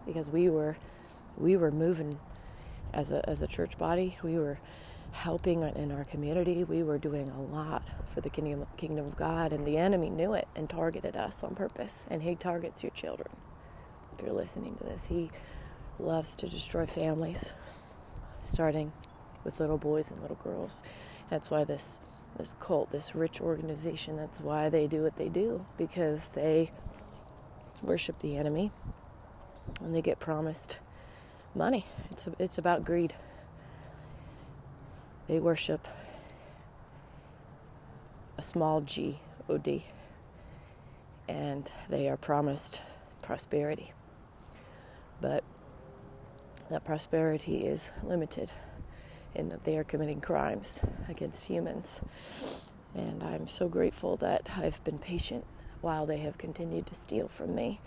because 0.08 0.32
we 0.32 0.50
were 0.50 0.78
we 1.38 1.56
were 1.56 1.72
moving 1.72 2.15
as 2.93 3.12
a 3.12 3.28
as 3.30 3.43
a 3.43 3.48
church 3.48 3.78
body. 3.78 4.17
We 4.24 4.39
were 4.39 4.58
helping 5.12 5.62
in 5.62 5.91
our 5.91 6.06
community. 6.06 6.63
We 6.63 6.82
were 6.84 6.98
doing 6.98 7.30
a 7.30 7.41
lot 7.41 7.84
for 8.13 8.22
the 8.22 8.30
kingdom 8.30 8.65
kingdom 8.78 9.06
of 9.06 9.15
God, 9.15 9.54
and 9.54 9.67
the 9.67 9.78
enemy 9.78 10.10
knew 10.10 10.34
it 10.34 10.48
and 10.56 10.67
targeted 10.70 11.15
us 11.15 11.43
on 11.43 11.54
purpose. 11.54 12.08
And 12.10 12.24
he 12.24 12.34
targets 12.36 12.84
your 12.84 12.91
children. 12.91 13.30
If 14.17 14.26
you're 14.26 14.34
listening 14.34 14.76
to 14.78 14.84
this, 14.84 15.08
he 15.08 15.30
loves 16.00 16.36
to 16.38 16.48
destroy 16.48 16.86
families, 16.88 17.52
starting 18.41 18.93
with 19.43 19.60
little 19.60 19.78
boys 19.78 20.10
and 20.10 20.22
little 20.22 20.38
girls. 20.38 20.82
That's 21.30 21.52
why 21.52 21.63
this 21.65 22.00
this 22.38 22.54
cult, 22.60 22.91
this 22.91 23.15
rich 23.15 23.41
organization, 23.41 24.15
that's 24.15 24.39
why 24.39 24.70
they 24.70 24.88
do 24.88 25.04
what 25.04 25.17
they 25.17 25.30
do 25.30 25.65
because 25.78 26.30
they 26.30 26.72
worship 27.82 28.20
the 28.20 28.38
enemy 28.38 28.72
and 29.82 29.95
they 29.95 30.01
get 30.01 30.19
promised 30.19 30.80
money. 31.56 31.86
It's, 32.12 32.30
it's 32.39 32.58
about 32.58 32.86
greed. 32.86 33.15
They 35.27 35.39
worship 35.39 35.88
a 38.38 38.41
small 38.41 38.82
g, 38.82 39.19
O 39.49 39.58
D, 39.58 39.86
and 41.27 41.71
they 41.89 42.08
are 42.08 42.17
promised 42.17 42.82
prosperity. 43.21 43.91
But 45.19 45.43
that 46.69 46.86
prosperity 46.86 47.65
is 47.65 47.91
limited 48.03 48.51
in 49.34 49.49
that 49.49 49.63
they 49.63 49.77
are 49.77 49.84
committing 49.84 50.21
crimes 50.21 50.82
against 51.10 51.45
humans. 51.45 52.01
And 52.95 53.23
I'm 53.23 53.47
so 53.47 53.67
grateful 53.67 54.15
that 54.17 54.49
I've 54.56 54.84
been 54.84 54.99
patient 54.99 55.45
while 55.82 56.06
they 56.06 56.17
have 56.17 56.38
continued 56.38 56.88
to 56.88 56.95
steal 56.95 57.27
from 57.27 57.53
me. 57.53 57.80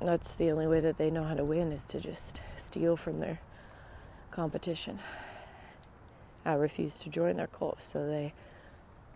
That's 0.00 0.34
the 0.34 0.50
only 0.50 0.66
way 0.66 0.80
that 0.80 0.98
they 0.98 1.10
know 1.10 1.24
how 1.24 1.34
to 1.34 1.44
win 1.44 1.72
is 1.72 1.84
to 1.86 2.00
just 2.00 2.42
steal 2.56 2.96
from 2.96 3.20
their 3.20 3.40
competition. 4.30 4.98
I 6.44 6.54
refused 6.54 7.00
to 7.02 7.08
join 7.08 7.36
their 7.36 7.46
cult, 7.46 7.80
so 7.80 8.06
they 8.06 8.34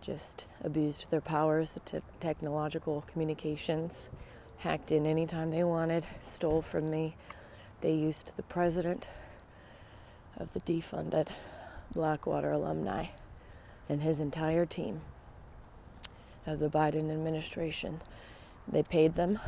just 0.00 0.46
abused 0.64 1.10
their 1.10 1.20
powers, 1.20 1.78
to 1.84 2.02
technological 2.18 3.04
communications, 3.06 4.08
hacked 4.58 4.90
in 4.90 5.06
anytime 5.06 5.50
they 5.50 5.62
wanted, 5.62 6.06
stole 6.22 6.62
from 6.62 6.90
me. 6.90 7.14
They 7.82 7.92
used 7.92 8.32
the 8.36 8.42
president 8.42 9.06
of 10.36 10.54
the 10.54 10.60
defunded 10.60 11.28
Blackwater 11.92 12.52
alumni 12.52 13.06
and 13.88 14.00
his 14.00 14.18
entire 14.18 14.64
team 14.64 15.02
of 16.46 16.58
the 16.58 16.70
Biden 16.70 17.10
administration. 17.10 18.00
They 18.66 18.82
paid 18.82 19.14
them 19.14 19.38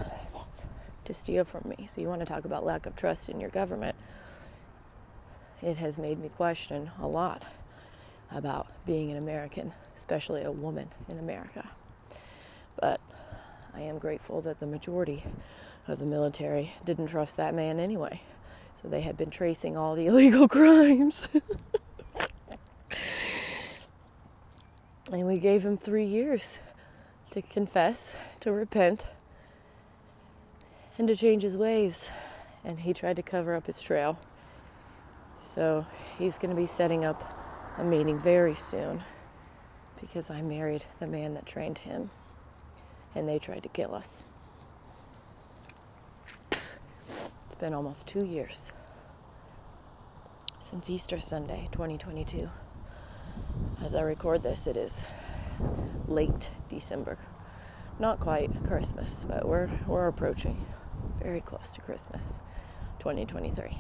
to 1.05 1.15
steal 1.15 1.45
from 1.45 1.69
me. 1.69 1.87
So, 1.87 2.01
you 2.01 2.09
want 2.09 2.21
to 2.21 2.27
talk 2.27 2.45
about 2.45 2.65
lack 2.65 2.87
of 2.87 2.97
trust 2.97 3.29
in 3.29 3.41
your 3.41 3.51
government? 3.51 3.97
It 5.63 5.77
has 5.77 5.99
made 5.99 6.19
me 6.19 6.29
question 6.29 6.91
a 7.01 7.07
lot 7.07 7.45
about 8.31 8.67
being 8.87 9.11
an 9.11 9.23
American, 9.23 9.73
especially 9.97 10.43
a 10.43 10.51
woman 10.51 10.89
in 11.09 11.19
America. 11.19 11.69
But 12.81 13.01
I 13.75 13.83
am 13.83 13.99
grateful 13.99 14.41
that 14.43 14.61
the 14.61 14.67
majority 14.67 15.23
of 15.89 15.99
the 15.99 16.07
military 16.07 16.73
didn't 16.85 17.09
trust 17.09 17.37
that 17.37 17.55
man 17.55 17.79
anyway. 17.79 18.21
So 18.75 18.89
they 18.89 19.03
had 19.03 19.17
been 19.17 19.31
tracing 19.31 19.77
all 19.77 19.95
the 19.95 20.07
illegal 20.09 20.49
crimes. 20.49 21.29
and 25.13 25.27
we 25.27 25.39
gave 25.39 25.65
him 25.65 25.77
three 25.77 26.05
years 26.05 26.59
to 27.31 27.43
confess, 27.43 28.15
to 28.41 28.53
repent, 28.53 29.07
and 30.99 31.09
to 31.09 31.17
change 31.17 31.43
his 31.43 31.57
ways. 31.57 32.11
And 32.65 32.81
he 32.81 32.93
tried 32.93 33.17
to 33.17 33.23
cover 33.23 33.55
up 33.55 33.67
his 33.67 33.83
trail. 33.83 34.19
So 35.41 35.87
he's 36.19 36.39
going 36.39 36.55
to 36.55 36.61
be 36.61 36.67
setting 36.67 37.05
up 37.05 37.35
a 37.79 37.85
meeting 37.85 38.19
very 38.19 38.55
soon 38.55 39.03
because 40.01 40.31
I 40.31 40.43
married 40.43 40.85
the 41.01 41.07
man 41.07 41.35
that 41.35 41.47
trained 41.47 41.79
him 41.79 42.11
and 43.15 43.29
they 43.29 43.39
tried 43.39 43.63
to 43.65 43.69
kill 43.69 43.95
us. 43.95 44.23
It's 46.51 47.55
been 47.59 47.75
almost 47.75 48.07
two 48.07 48.25
years 48.25 48.73
since 50.61 50.89
Easter 50.89 51.19
Sunday 51.19 51.69
2022. 51.73 52.49
As 53.85 53.95
I 53.95 54.03
record 54.03 54.43
this, 54.43 54.67
it 54.67 54.77
is 54.77 55.03
late 56.07 56.51
December. 56.69 57.19
Not 57.99 58.21
quite 58.21 58.65
Christmas, 58.65 59.25
but 59.29 59.47
we're, 59.47 59.69
we're 59.87 60.09
approaching 60.09 60.65
very 61.23 61.41
close 61.41 61.75
to 61.75 61.81
Christmas 61.81 62.41
2023 62.99 63.79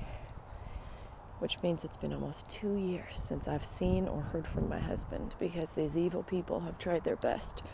which 1.43 1.61
means 1.61 1.85
it's 1.85 1.97
been 1.97 2.13
almost 2.13 2.49
two 2.49 2.77
years 2.77 3.19
since 3.19 3.49
I've 3.49 3.65
seen 3.65 4.07
or 4.07 4.21
heard 4.21 4.47
from 4.47 4.69
my 4.69 4.79
husband 4.79 5.35
because 5.41 5.73
these 5.73 5.97
evil 5.97 6.23
people 6.23 6.61
have 6.61 6.79
tried 6.79 7.03
their 7.03 7.17
best 7.17 7.65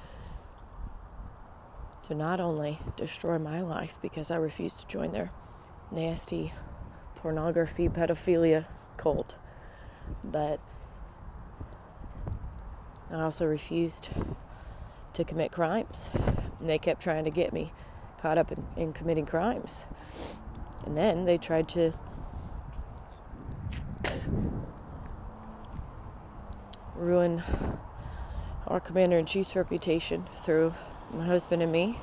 to 2.04 2.14
not 2.14 2.40
only 2.40 2.78
destroy 2.96 3.38
my 3.38 3.60
life 3.60 3.98
because 4.00 4.30
I 4.30 4.36
refused 4.36 4.80
to 4.80 4.86
join 4.86 5.12
their 5.12 5.30
nasty 5.90 6.54
pornography 7.16 7.90
pedophilia 7.90 8.64
cult, 8.96 9.36
but 10.24 10.60
I 13.10 13.20
also 13.20 13.44
refused 13.44 14.08
to 15.12 15.24
commit 15.24 15.52
crimes. 15.52 16.08
And 16.58 16.70
they 16.70 16.78
kept 16.78 17.02
trying 17.02 17.24
to 17.24 17.30
get 17.30 17.52
me 17.52 17.72
caught 18.20 18.38
up 18.38 18.52
in, 18.52 18.66
in 18.76 18.92
committing 18.92 19.26
crimes. 19.26 19.86
And 20.84 20.96
then 20.96 21.24
they 21.24 21.38
tried 21.38 21.68
to 21.70 21.92
ruin 26.94 27.42
our 28.66 28.80
commander 28.80 29.18
in 29.18 29.26
chief's 29.26 29.54
reputation 29.54 30.26
through 30.36 30.74
my 31.14 31.24
husband 31.26 31.62
and 31.62 31.72
me. 31.72 31.98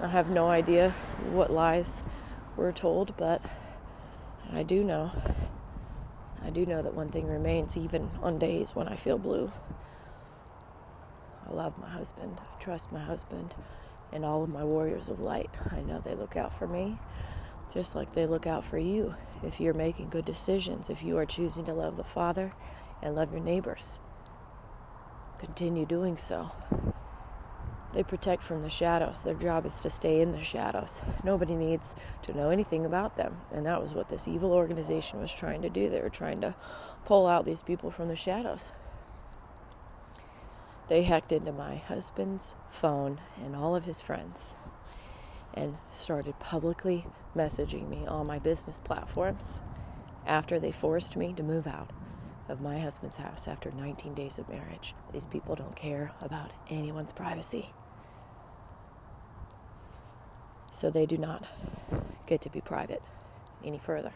I 0.00 0.08
have 0.08 0.30
no 0.30 0.48
idea 0.48 0.90
what 1.30 1.52
lies 1.52 2.02
were 2.56 2.72
told, 2.72 3.16
but 3.16 3.42
I 4.52 4.62
do 4.62 4.82
know. 4.82 5.10
I 6.44 6.50
do 6.50 6.64
know 6.64 6.82
that 6.82 6.94
one 6.94 7.10
thing 7.10 7.26
remains 7.26 7.76
even 7.76 8.10
on 8.22 8.38
days 8.38 8.74
when 8.74 8.88
I 8.88 8.96
feel 8.96 9.18
blue. 9.18 9.52
I 11.48 11.52
love 11.52 11.78
my 11.78 11.88
husband. 11.88 12.40
I 12.40 12.60
trust 12.60 12.92
my 12.92 13.00
husband 13.00 13.54
and 14.12 14.24
all 14.24 14.42
of 14.42 14.52
my 14.52 14.64
warriors 14.64 15.08
of 15.08 15.20
light. 15.20 15.50
I 15.70 15.80
know 15.80 16.00
they 16.00 16.14
look 16.14 16.36
out 16.36 16.52
for 16.52 16.66
me 16.66 16.98
just 17.72 17.94
like 17.94 18.10
they 18.10 18.26
look 18.26 18.46
out 18.46 18.64
for 18.64 18.78
you 18.78 19.14
if 19.42 19.60
you're 19.60 19.74
making 19.74 20.08
good 20.08 20.24
decisions, 20.24 20.90
if 20.90 21.02
you 21.02 21.16
are 21.18 21.26
choosing 21.26 21.64
to 21.66 21.72
love 21.72 21.96
the 21.96 22.04
Father 22.04 22.52
and 23.02 23.14
love 23.14 23.32
your 23.32 23.42
neighbors. 23.42 24.00
Continue 25.38 25.86
doing 25.86 26.16
so. 26.16 26.52
They 27.94 28.02
protect 28.02 28.42
from 28.42 28.62
the 28.62 28.70
shadows. 28.70 29.22
Their 29.22 29.34
job 29.34 29.64
is 29.64 29.80
to 29.80 29.90
stay 29.90 30.20
in 30.20 30.32
the 30.32 30.42
shadows. 30.42 31.00
Nobody 31.24 31.54
needs 31.54 31.94
to 32.22 32.36
know 32.36 32.50
anything 32.50 32.84
about 32.84 33.16
them. 33.16 33.38
And 33.52 33.64
that 33.66 33.80
was 33.80 33.94
what 33.94 34.08
this 34.08 34.28
evil 34.28 34.52
organization 34.52 35.20
was 35.20 35.32
trying 35.32 35.62
to 35.62 35.70
do. 35.70 35.88
They 35.88 36.00
were 36.00 36.10
trying 36.10 36.40
to 36.42 36.54
pull 37.04 37.26
out 37.26 37.44
these 37.44 37.62
people 37.62 37.90
from 37.90 38.08
the 38.08 38.16
shadows. 38.16 38.72
They 40.88 41.02
hacked 41.02 41.32
into 41.32 41.52
my 41.52 41.76
husband's 41.76 42.56
phone 42.70 43.20
and 43.44 43.54
all 43.54 43.76
of 43.76 43.84
his 43.84 44.00
friends 44.00 44.54
and 45.52 45.76
started 45.90 46.38
publicly 46.38 47.04
messaging 47.36 47.88
me 47.88 48.06
on 48.06 48.26
my 48.26 48.38
business 48.38 48.80
platforms 48.80 49.60
after 50.26 50.58
they 50.58 50.72
forced 50.72 51.16
me 51.16 51.32
to 51.34 51.42
move 51.42 51.66
out 51.66 51.90
of 52.48 52.62
my 52.62 52.78
husband's 52.78 53.18
house 53.18 53.46
after 53.46 53.70
19 53.70 54.14
days 54.14 54.38
of 54.38 54.48
marriage. 54.48 54.94
These 55.12 55.26
people 55.26 55.54
don't 55.54 55.76
care 55.76 56.12
about 56.22 56.52
anyone's 56.70 57.12
privacy. 57.12 57.70
So 60.72 60.90
they 60.90 61.04
do 61.04 61.18
not 61.18 61.46
get 62.26 62.40
to 62.42 62.50
be 62.50 62.60
private 62.60 63.02
any 63.62 63.78
further. 63.78 64.12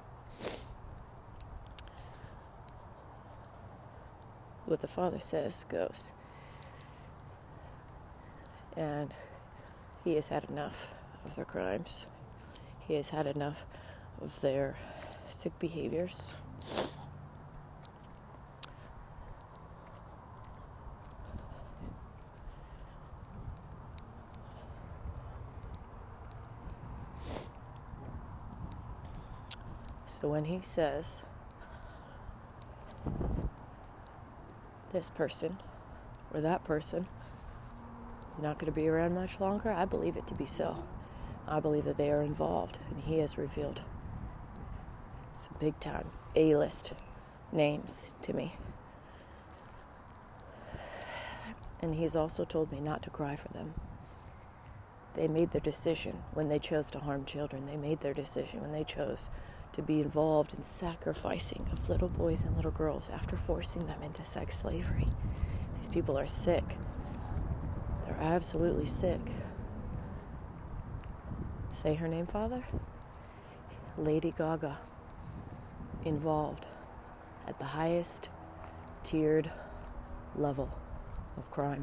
What 4.64 4.80
the 4.80 4.88
Father 4.88 5.20
says 5.20 5.66
goes. 5.68 6.12
And 8.76 9.12
he 10.04 10.14
has 10.14 10.28
had 10.28 10.44
enough 10.48 10.94
of 11.24 11.36
their 11.36 11.44
crimes. 11.44 12.06
He 12.86 12.94
has 12.94 13.10
had 13.10 13.26
enough 13.26 13.64
of 14.20 14.40
their 14.40 14.76
sick 15.26 15.58
behaviors. 15.58 16.34
So 30.06 30.28
when 30.28 30.44
he 30.44 30.60
says, 30.60 31.22
this 34.92 35.10
person 35.10 35.58
or 36.32 36.40
that 36.40 36.62
person 36.62 37.08
is 38.32 38.42
not 38.42 38.58
going 38.58 38.72
to 38.72 38.80
be 38.80 38.88
around 38.88 39.14
much 39.14 39.40
longer, 39.40 39.70
I 39.70 39.84
believe 39.84 40.16
it 40.16 40.26
to 40.28 40.34
be 40.34 40.46
so. 40.46 40.84
I 41.46 41.60
believe 41.60 41.84
that 41.84 41.96
they 41.96 42.10
are 42.10 42.22
involved, 42.22 42.78
and 42.90 43.02
he 43.02 43.18
has 43.18 43.36
revealed 43.36 43.82
some 45.36 45.54
big 45.58 45.78
time 45.80 46.10
A 46.36 46.54
list 46.56 46.94
names 47.50 48.14
to 48.22 48.32
me. 48.32 48.54
And 51.80 51.96
he's 51.96 52.14
also 52.14 52.44
told 52.44 52.70
me 52.70 52.80
not 52.80 53.02
to 53.02 53.10
cry 53.10 53.34
for 53.34 53.48
them. 53.48 53.74
They 55.14 55.28
made 55.28 55.50
their 55.50 55.60
decision 55.60 56.22
when 56.32 56.48
they 56.48 56.58
chose 56.58 56.90
to 56.92 57.00
harm 57.00 57.24
children. 57.24 57.66
They 57.66 57.76
made 57.76 58.00
their 58.00 58.14
decision 58.14 58.62
when 58.62 58.72
they 58.72 58.84
chose 58.84 59.28
to 59.72 59.82
be 59.82 60.00
involved 60.00 60.54
in 60.54 60.62
sacrificing 60.62 61.66
of 61.72 61.88
little 61.88 62.08
boys 62.08 62.42
and 62.42 62.54
little 62.56 62.70
girls 62.70 63.10
after 63.10 63.36
forcing 63.36 63.86
them 63.86 64.02
into 64.02 64.24
sex 64.24 64.58
slavery. 64.58 65.06
These 65.76 65.88
people 65.88 66.18
are 66.18 66.26
sick. 66.26 66.64
Absolutely 68.22 68.86
sick. 68.86 69.20
Say 71.74 71.94
her 71.94 72.06
name, 72.06 72.26
Father? 72.26 72.62
Lady 73.98 74.32
Gaga. 74.38 74.78
Involved 76.04 76.66
at 77.48 77.58
the 77.58 77.64
highest 77.64 78.28
tiered 79.02 79.50
level 80.36 80.70
of 81.36 81.50
crime. 81.50 81.82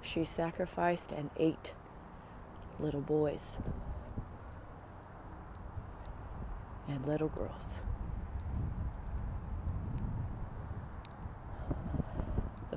She 0.00 0.22
sacrificed 0.22 1.10
and 1.10 1.30
ate 1.36 1.74
little 2.78 3.00
boys 3.00 3.58
and 6.86 7.04
little 7.04 7.28
girls. 7.28 7.80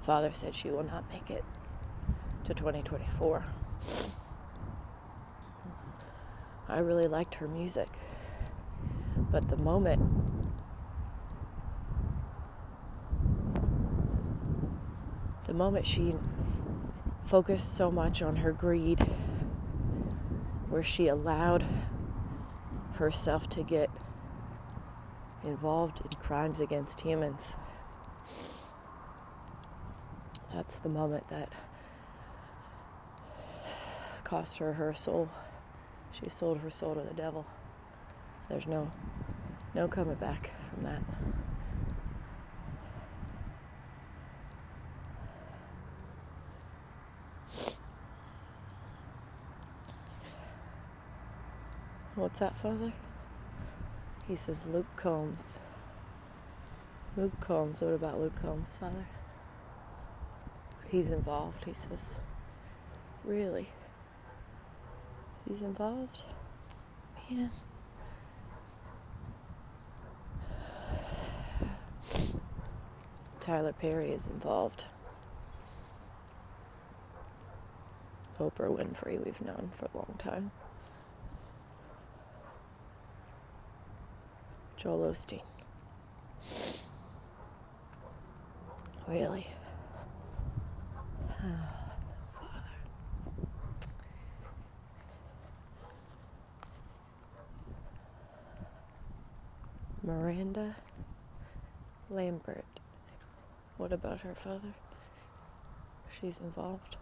Father 0.10 0.32
said 0.34 0.56
she 0.56 0.72
will 0.72 0.82
not 0.82 1.08
make 1.12 1.30
it 1.30 1.46
to 2.44 2.52
2024. 2.56 3.46
I 6.68 6.80
really 6.80 7.04
liked 7.04 7.36
her 7.36 7.48
music. 7.48 7.90
But 9.16 9.50
the 9.50 9.58
moment 9.58 10.02
the 15.46 15.54
moment 15.54 15.86
she 15.86 16.16
focused 17.24 17.78
so 17.78 17.92
much 17.92 18.24
on 18.24 18.38
her 18.38 18.52
greed 18.52 19.02
where 20.70 20.82
she 20.82 21.08
allowed 21.08 21.64
herself 22.94 23.48
to 23.50 23.62
get 23.62 23.92
involved 25.44 26.02
in 26.02 26.18
crimes 26.18 26.60
against 26.60 27.02
humans 27.02 27.54
that's 30.70 30.80
the 30.82 30.90
moment 30.90 31.28
that 31.30 31.52
cost 34.24 34.60
her 34.60 34.74
her 34.74 34.94
soul 34.94 35.28
she 36.12 36.30
sold 36.30 36.60
her 36.60 36.70
soul 36.70 36.94
to 36.94 37.02
the 37.02 37.14
devil 37.16 37.44
there's 38.50 38.68
no 38.68 38.92
no 39.76 39.88
coming 39.88 40.16
back 40.16 40.52
from 40.74 40.84
that. 40.84 41.02
What's 52.16 52.40
that, 52.40 52.56
Father? 52.58 52.92
He 54.28 54.36
says 54.36 54.68
Luke 54.68 54.88
Combs. 54.96 55.60
Luke 57.16 57.40
Combs. 57.40 57.82
What 57.82 57.94
about 57.94 58.20
Luke 58.20 58.36
Combs, 58.42 58.74
Father? 58.80 59.06
He's 60.90 61.10
involved, 61.12 61.66
he 61.66 61.74
says. 61.74 62.20
Really? 63.24 63.70
He's 65.48 65.62
involved? 65.62 66.24
Man. 67.30 67.52
Tyler 73.40 73.74
Perry 73.74 74.10
is 74.10 74.28
involved. 74.28 74.86
Oprah 78.40 78.76
Winfrey, 78.76 79.24
we've 79.24 79.42
known 79.42 79.72
for 79.76 79.86
a 79.86 79.98
long 79.98 80.16
time. 80.18 80.52
Joel 84.78 85.12
Osteen. 85.12 85.42
Really? 89.08 89.48
Miranda 100.10 100.76
Lambert. 102.10 102.66
What 103.78 103.94
about 103.94 104.22
her 104.22 104.34
father? 104.34 104.74
She's 106.10 106.40
involved. 106.40 106.98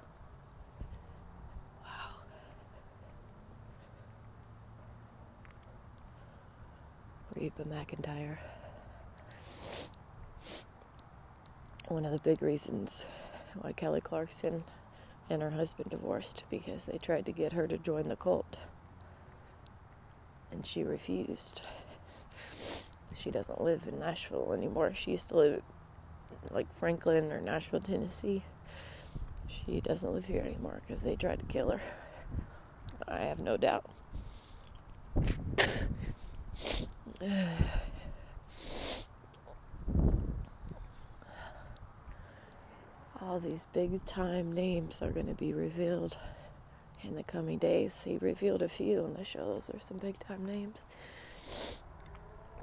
Wow. 1.86 2.16
Reba 7.34 7.64
McEntire. 7.64 8.40
One 11.88 12.04
of 12.04 12.12
the 12.12 12.20
big 12.20 12.42
reasons 12.42 13.06
why 13.56 13.72
Kelly 13.72 14.02
Clarkson 14.02 14.66
and 15.30 15.42
her 15.42 15.52
husband 15.52 15.92
divorced 15.92 16.44
because 16.50 16.88
they 16.88 16.98
tried 16.98 17.26
to 17.26 17.32
get 17.32 17.54
her 17.54 17.70
to 17.70 17.78
join 17.78 18.10
the 18.10 18.18
cult. 18.18 18.58
And 20.52 20.66
she 20.66 20.84
refused. 20.84 21.62
She 23.18 23.32
doesn't 23.32 23.62
live 23.62 23.88
in 23.88 24.00
Nashville 24.00 24.54
anymore. 24.54 24.94
She 24.94 25.12
used 25.12 25.30
to 25.30 25.38
live 25.38 25.62
like 26.52 26.72
Franklin 26.74 27.32
or 27.32 27.42
Nashville, 27.42 27.82
Tennessee. 27.82 28.44
She 29.48 29.82
doesn't 29.82 30.14
live 30.14 30.26
here 30.26 30.42
anymore 30.42 30.82
because 30.86 31.02
they 31.04 31.16
tried 31.16 31.40
to 31.40 31.46
kill 31.46 31.72
her. 31.72 31.82
I 33.08 33.22
have 33.22 33.40
no 33.40 33.58
doubt. 33.58 33.90
All 43.20 43.40
these 43.40 43.66
big 43.74 44.06
time 44.06 44.54
names 44.54 45.02
are 45.02 45.10
going 45.12 45.26
to 45.28 45.34
be 45.34 45.54
revealed 45.54 46.18
in 47.04 47.16
the 47.16 47.24
coming 47.24 47.58
days. 47.58 48.04
He 48.04 48.18
revealed 48.18 48.62
a 48.62 48.70
few 48.70 49.04
on 49.04 49.16
the 49.16 49.24
show. 49.24 49.46
Those 49.46 49.72
are 49.72 49.80
some 49.80 49.98
big 49.98 50.20
time 50.20 50.46
names. 50.46 50.84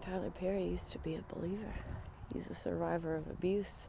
Tyler 0.05 0.31
Perry 0.31 0.65
used 0.65 0.93
to 0.93 0.99
be 0.99 1.15
a 1.15 1.35
believer 1.35 1.73
he's 2.35 2.51
a 2.51 2.55
survivor 2.55 3.15
of 3.15 3.31
abuse. 3.31 3.89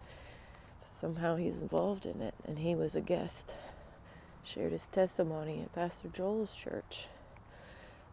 Somehow 0.86 1.36
he's 1.36 1.60
involved 1.60 2.06
in 2.06 2.21
it, 2.21 2.36
and 2.45 2.60
he 2.60 2.75
was 2.75 2.95
a 2.95 3.01
guest. 3.01 3.56
Shared 4.43 4.71
his 4.71 4.88
testimony 4.88 5.62
at 5.62 5.73
Pastor 5.73 6.08
Joel's 6.08 6.56
church. 6.56 7.08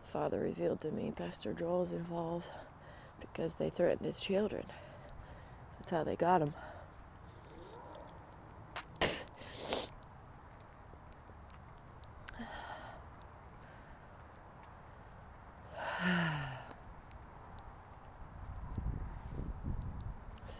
Father 0.04 0.40
revealed 0.40 0.80
to 0.80 0.90
me 0.90 1.12
Pastor 1.14 1.52
Joel's 1.52 1.92
involved 1.92 2.50
because 3.20 3.54
they 3.54 3.70
threatened 3.70 4.06
his 4.06 4.20
children. 4.20 4.64
That's 5.78 5.90
how 5.90 6.02
they 6.02 6.16
got 6.16 6.42
him. 6.42 6.54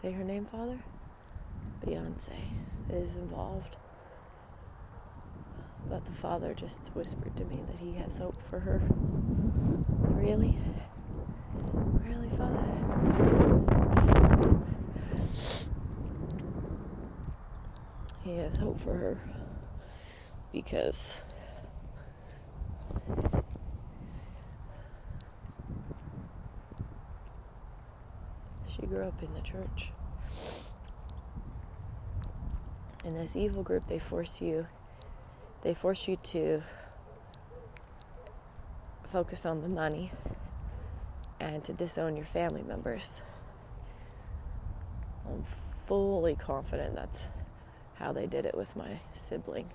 say 0.03 0.11
her 0.11 0.23
name, 0.23 0.45
Father? 0.45 0.77
Beyonce 1.85 2.37
involved. 3.15 3.77
But 5.89 6.05
the 6.05 6.11
Father 6.11 6.53
just 6.53 6.87
whispered 6.93 7.35
to 7.37 7.45
me 7.45 7.61
that 7.69 7.79
he 7.79 7.93
has 7.95 8.17
hope 8.17 8.41
for 8.41 8.59
her. 8.59 8.81
Really? 9.99 10.57
Really, 11.73 12.29
Father? 12.29 12.63
He 18.23 18.37
has 18.37 18.57
hope 18.57 18.79
for 18.79 18.93
her 18.93 19.19
because 20.51 21.23
She 28.75 28.87
grew 28.87 29.03
up 29.03 29.21
in 29.21 29.31
the 29.33 29.41
church. 29.41 29.91
In 33.03 33.15
this 33.17 33.35
evil 33.35 33.63
group, 33.63 33.87
they 33.87 33.99
force 33.99 34.39
you, 34.39 34.67
they 35.61 35.73
force 35.73 36.07
you 36.07 36.15
to 36.23 36.63
focus 39.03 39.45
on 39.45 39.61
the 39.61 39.67
money 39.67 40.11
and 41.37 41.63
to 41.65 41.73
disown 41.73 42.15
your 42.15 42.25
family 42.25 42.63
members. 42.63 43.21
I'm 45.27 45.43
fully 45.85 46.35
confident 46.35 46.95
that's 46.95 47.27
how 47.95 48.13
they 48.13 48.25
did 48.25 48.45
it 48.45 48.55
with 48.55 48.75
my 48.75 48.99
sibling. 49.13 49.69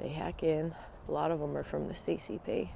They 0.00 0.08
hack 0.08 0.42
in, 0.42 0.74
a 1.08 1.12
lot 1.12 1.30
of 1.30 1.38
them 1.38 1.56
are 1.56 1.62
from 1.62 1.86
the 1.86 1.94
CCP. 1.94 2.70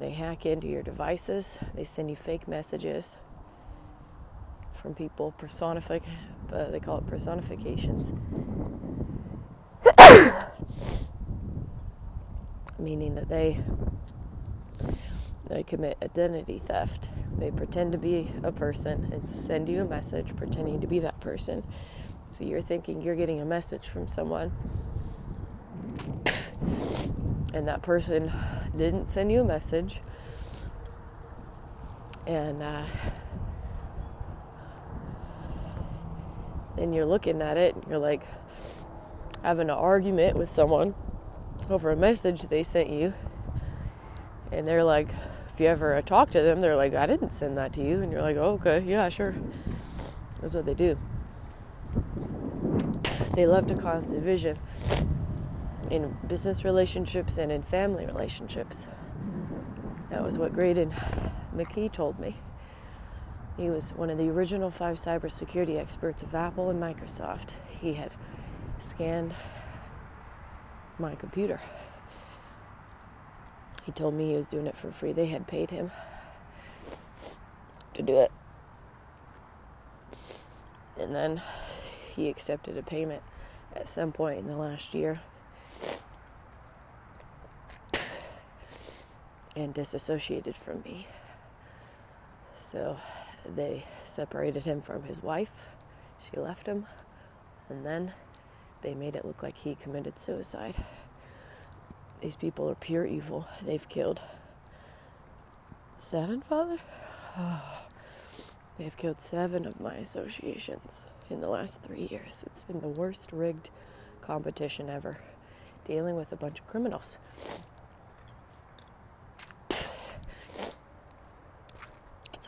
They 0.00 0.10
hack 0.10 0.46
into 0.46 0.66
your 0.66 0.82
devices, 0.82 1.58
they 1.74 1.84
send 1.84 2.10
you 2.10 2.16
fake 2.16 2.48
messages 2.48 3.18
from 4.80 4.94
people, 4.94 5.32
personific, 5.32 6.02
uh, 6.52 6.70
they 6.70 6.80
call 6.80 6.98
it 6.98 7.06
personifications. 7.06 8.12
Meaning 12.78 13.14
that 13.14 13.28
they 13.28 13.60
they 15.48 15.62
commit 15.64 15.98
identity 16.02 16.60
theft. 16.60 17.10
They 17.36 17.50
pretend 17.50 17.92
to 17.92 17.98
be 17.98 18.32
a 18.42 18.52
person 18.52 19.10
and 19.12 19.34
send 19.34 19.68
you 19.68 19.82
a 19.82 19.84
message 19.84 20.36
pretending 20.36 20.80
to 20.80 20.86
be 20.86 21.00
that 21.00 21.20
person. 21.20 21.64
So 22.26 22.44
you're 22.44 22.60
thinking 22.60 23.02
you're 23.02 23.16
getting 23.16 23.40
a 23.40 23.44
message 23.44 23.88
from 23.88 24.06
someone, 24.06 24.52
and 27.52 27.66
that 27.66 27.82
person 27.82 28.30
didn't 28.76 29.08
send 29.08 29.32
you 29.32 29.40
a 29.40 29.44
message, 29.44 30.00
and 32.26 32.62
uh, 32.62 32.84
and 36.80 36.94
you're 36.94 37.06
looking 37.06 37.40
at 37.42 37.56
it 37.56 37.74
and 37.76 37.84
you're 37.88 37.98
like 37.98 38.22
having 39.42 39.70
an 39.70 39.76
argument 39.76 40.36
with 40.36 40.48
someone 40.48 40.94
over 41.68 41.90
a 41.90 41.96
message 41.96 42.42
they 42.42 42.62
sent 42.62 42.90
you 42.90 43.14
and 44.50 44.66
they're 44.66 44.84
like 44.84 45.08
if 45.60 45.64
you 45.64 45.68
ever 45.68 46.00
talk 46.00 46.30
to 46.30 46.40
them, 46.40 46.62
they're 46.62 46.74
like, 46.74 46.94
I 46.94 47.04
didn't 47.04 47.34
send 47.34 47.58
that 47.58 47.74
to 47.74 47.82
you. 47.82 48.00
And 48.00 48.10
you're 48.10 48.22
like, 48.22 48.38
oh, 48.38 48.58
okay, 48.62 48.82
yeah, 48.86 49.10
sure. 49.10 49.34
That's 50.40 50.54
what 50.54 50.64
they 50.64 50.72
do. 50.72 50.96
They 53.34 53.46
love 53.46 53.66
to 53.66 53.74
cause 53.74 54.06
division 54.06 54.58
in 55.90 56.16
business 56.26 56.64
relationships 56.64 57.36
and 57.36 57.52
in 57.52 57.60
family 57.62 58.06
relationships. 58.06 58.86
That 60.08 60.22
was 60.22 60.38
what 60.38 60.54
Graydon 60.54 60.92
McKee 61.54 61.92
told 61.92 62.18
me. 62.18 62.36
He 63.60 63.68
was 63.68 63.92
one 63.92 64.08
of 64.08 64.16
the 64.16 64.30
original 64.30 64.70
five 64.70 64.96
cybersecurity 64.96 65.78
experts 65.78 66.22
of 66.22 66.34
Apple 66.34 66.70
and 66.70 66.82
Microsoft. 66.82 67.52
He 67.68 67.92
had 67.92 68.10
scanned 68.78 69.34
my 70.98 71.14
computer. 71.14 71.60
He 73.84 73.92
told 73.92 74.14
me 74.14 74.30
he 74.30 74.34
was 74.34 74.46
doing 74.46 74.66
it 74.66 74.78
for 74.78 74.90
free. 74.90 75.12
They 75.12 75.26
had 75.26 75.46
paid 75.46 75.68
him 75.68 75.90
to 77.92 78.00
do 78.00 78.16
it. 78.16 78.32
And 80.98 81.14
then 81.14 81.42
he 82.14 82.30
accepted 82.30 82.78
a 82.78 82.82
payment 82.82 83.22
at 83.76 83.86
some 83.86 84.10
point 84.10 84.38
in 84.38 84.46
the 84.46 84.56
last 84.56 84.94
year 84.94 85.16
and 89.54 89.74
disassociated 89.74 90.56
from 90.56 90.80
me. 90.80 91.06
So 92.58 92.96
they 93.46 93.84
separated 94.04 94.64
him 94.64 94.80
from 94.80 95.04
his 95.04 95.22
wife. 95.22 95.68
She 96.20 96.38
left 96.38 96.66
him. 96.66 96.86
And 97.68 97.84
then 97.84 98.12
they 98.82 98.94
made 98.94 99.16
it 99.16 99.24
look 99.24 99.42
like 99.42 99.58
he 99.58 99.74
committed 99.74 100.18
suicide. 100.18 100.76
These 102.20 102.36
people 102.36 102.68
are 102.68 102.74
pure 102.74 103.06
evil. 103.06 103.46
They've 103.64 103.88
killed 103.88 104.22
seven, 105.98 106.42
Father? 106.42 106.78
They've 108.78 108.96
killed 108.96 109.20
seven 109.20 109.66
of 109.66 109.80
my 109.80 109.94
associations 109.94 111.04
in 111.28 111.40
the 111.40 111.48
last 111.48 111.82
three 111.82 112.08
years. 112.10 112.44
It's 112.46 112.62
been 112.62 112.80
the 112.80 112.88
worst 112.88 113.32
rigged 113.32 113.70
competition 114.20 114.90
ever, 114.90 115.18
dealing 115.84 116.16
with 116.16 116.32
a 116.32 116.36
bunch 116.36 116.60
of 116.60 116.66
criminals. 116.66 117.18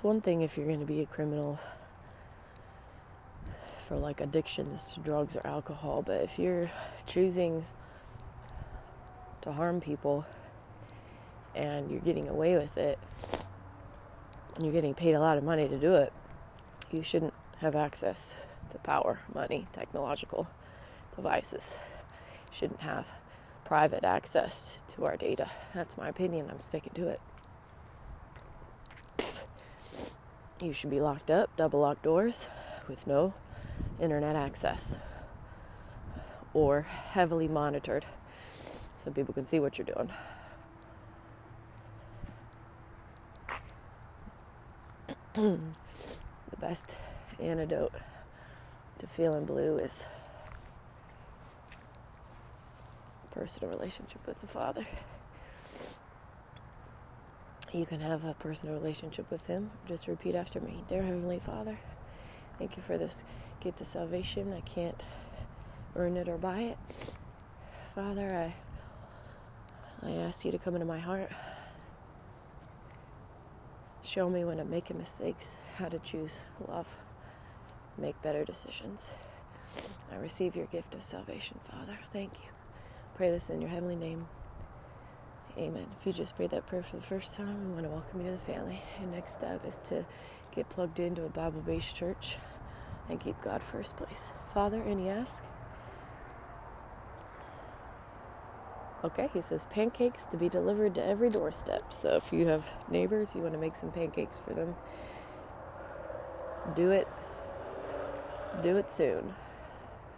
One 0.03 0.21
thing 0.21 0.43
if 0.43 0.59
you're 0.59 0.67
going 0.67 0.81
to 0.81 0.85
be 0.85 1.01
a 1.01 1.07
criminal 1.07 1.61
for 3.79 3.97
like 3.97 4.21
addictions 4.21 4.93
to 4.95 5.01
drugs 5.01 5.37
or 5.37 5.47
alcohol, 5.47 6.03
but 6.03 6.23
if 6.23 6.41
you're 6.41 6.69
choosing 7.07 7.65
to 9.43 9.53
harm 9.53 9.81
people 9.81 10.27
and 11.55 11.89
you're 11.89 12.01
getting 12.01 12.29
away 12.29 12.57
with 12.57 12.77
it 12.77 12.99
and 14.57 14.65
you're 14.65 14.73
getting 14.73 14.93
paid 14.93 15.15
a 15.15 15.21
lot 15.21 15.39
of 15.39 15.45
money 15.45 15.69
to 15.69 15.79
do 15.79 15.95
it, 15.95 16.13
you 16.91 17.05
shouldn't 17.05 17.35
have 17.61 17.77
access 17.77 18.35
to 18.71 18.79
power, 18.79 19.21
money, 19.33 19.69
technological 19.73 20.49
devices. 21.15 21.79
You 22.51 22.57
shouldn't 22.57 22.81
have 22.81 23.07
private 23.65 24.03
access 24.03 24.83
to 24.89 25.05
our 25.05 25.17
data. 25.17 25.49
That's 25.73 25.97
my 25.97 26.09
opinion. 26.09 26.49
I'm 26.51 26.61
sticking 26.61 26.93
to 26.95 27.07
it. 27.07 27.21
You 30.63 30.73
should 30.73 30.91
be 30.91 31.01
locked 31.01 31.29
up, 31.29 31.51
double 31.57 31.81
locked 31.81 32.05
doors 32.05 32.49
with 32.89 33.09
no 33.09 33.35
internet 34.01 34.37
access 34.37 34.97
or 36.55 36.83
heavily 36.83 37.49
monitored 37.49 38.07
so 38.97 39.11
people 39.11 39.35
can 39.35 39.45
see 39.45 39.59
what 39.59 39.77
you're 39.77 39.87
doing. 39.87 40.13
the 45.35 46.57
best 46.61 46.95
antidote 47.41 47.95
to 48.99 49.09
feeling 49.09 49.45
blue 49.45 49.79
is 49.79 50.07
a 53.27 53.35
personal 53.35 53.69
relationship 53.69 54.25
with 54.29 54.41
the 54.41 54.47
Father. 54.47 54.87
You 57.73 57.87
can 57.87 58.01
have 58.01 58.27
a 58.27 58.35
personal 58.35 58.75
relationship 58.75 59.31
with 59.31 59.47
Him. 59.47 59.71
Just 59.89 60.07
repeat 60.07 60.35
after 60.35 60.61
me 60.61 60.85
Dear 60.89 61.03
Heavenly 61.03 61.39
Father, 61.39 61.79
thank 62.59 62.77
you 62.77 62.83
for 62.83 62.99
this 62.99 63.25
gift 63.61 63.81
of 63.81 63.87
salvation. 63.87 64.53
I 64.53 64.61
can't 64.61 65.03
earn 65.97 66.19
it 66.19 66.29
or 66.29 66.37
buy 66.37 66.61
it. 66.61 66.79
Father, 67.95 68.29
I 68.31 68.55
I 70.07 70.11
ask 70.11 70.45
you 70.45 70.53
to 70.53 70.59
come 70.59 70.75
into 70.75 70.85
my 70.87 70.99
heart. 70.99 71.31
Show 74.03 74.29
me 74.29 74.45
when 74.45 74.61
I'm 74.61 74.69
making 74.69 74.99
mistakes, 74.99 75.57
how 75.77 75.89
to 75.89 75.99
choose 75.99 76.45
love, 76.69 76.97
make 77.97 78.21
better 78.21 78.45
decisions. 78.45 79.11
I 80.13 80.17
receive 80.17 80.55
your 80.55 80.67
gift 80.67 80.95
of 80.95 81.03
salvation, 81.03 81.59
Father. 81.63 81.97
Thank 82.13 82.35
you. 82.35 82.51
Pray 83.15 83.31
this 83.31 83.49
in 83.49 83.63
your 83.63 83.71
heavenly 83.71 83.97
name. 83.97 84.27
Amen. 85.59 85.87
If 86.01 86.07
you 86.07 86.15
just 86.15 86.35
prayed 86.35 86.51
that 86.51 86.67
prayer 86.67 86.83
for 86.83 86.97
the 86.97 87.03
first 87.03 87.35
time, 87.35 87.69
we 87.69 87.73
want 87.75 87.85
to 87.85 87.91
welcome 87.91 88.21
you 88.21 88.27
to 88.27 88.33
the 88.33 88.39
family. 88.39 88.81
Your 89.01 89.11
next 89.11 89.35
step 89.35 89.67
is 89.67 89.79
to 89.85 90.07
get 90.55 90.71
plugged 90.71 90.99
into 90.99 91.25
a 91.25 91.29
Bible 91.29 91.61
based 91.61 91.95
church 91.95 92.39
and 93.11 93.21
keep 93.21 93.39
God 93.43 93.63
first 93.63 93.97
place. 93.97 94.33
Father, 94.55 94.83
any 94.83 95.11
ask? 95.11 95.45
Okay, 99.05 99.29
he 99.35 99.43
says 99.43 99.67
pancakes 99.67 100.25
to 100.27 100.39
be 100.39 100.49
delivered 100.49 100.95
to 100.95 101.05
every 101.05 101.29
doorstep. 101.29 101.93
So 101.93 102.17
if 102.17 102.33
you 102.33 102.47
have 102.47 102.71
neighbors, 102.89 103.35
you 103.35 103.43
want 103.43 103.53
to 103.53 103.61
make 103.61 103.77
some 103.77 103.91
pancakes 103.91 104.39
for 104.39 104.55
them, 104.55 104.75
do 106.75 106.91
it. 106.91 107.09
Do 108.63 108.77
it 108.77 108.91
soon. 108.91 109.35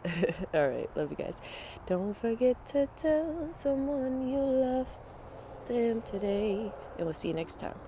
All 0.55 0.68
right, 0.68 0.89
love 0.95 1.11
you 1.11 1.16
guys. 1.16 1.41
Don't 1.87 2.14
forget 2.14 2.66
to 2.68 2.87
tell 2.95 3.49
someone 3.53 4.28
you 4.28 4.39
love 4.39 4.87
them 5.67 6.03
today, 6.03 6.73
and 6.97 7.07
we'll 7.07 7.15
see 7.15 7.29
you 7.29 7.35
next 7.35 7.61
time. 7.61 7.79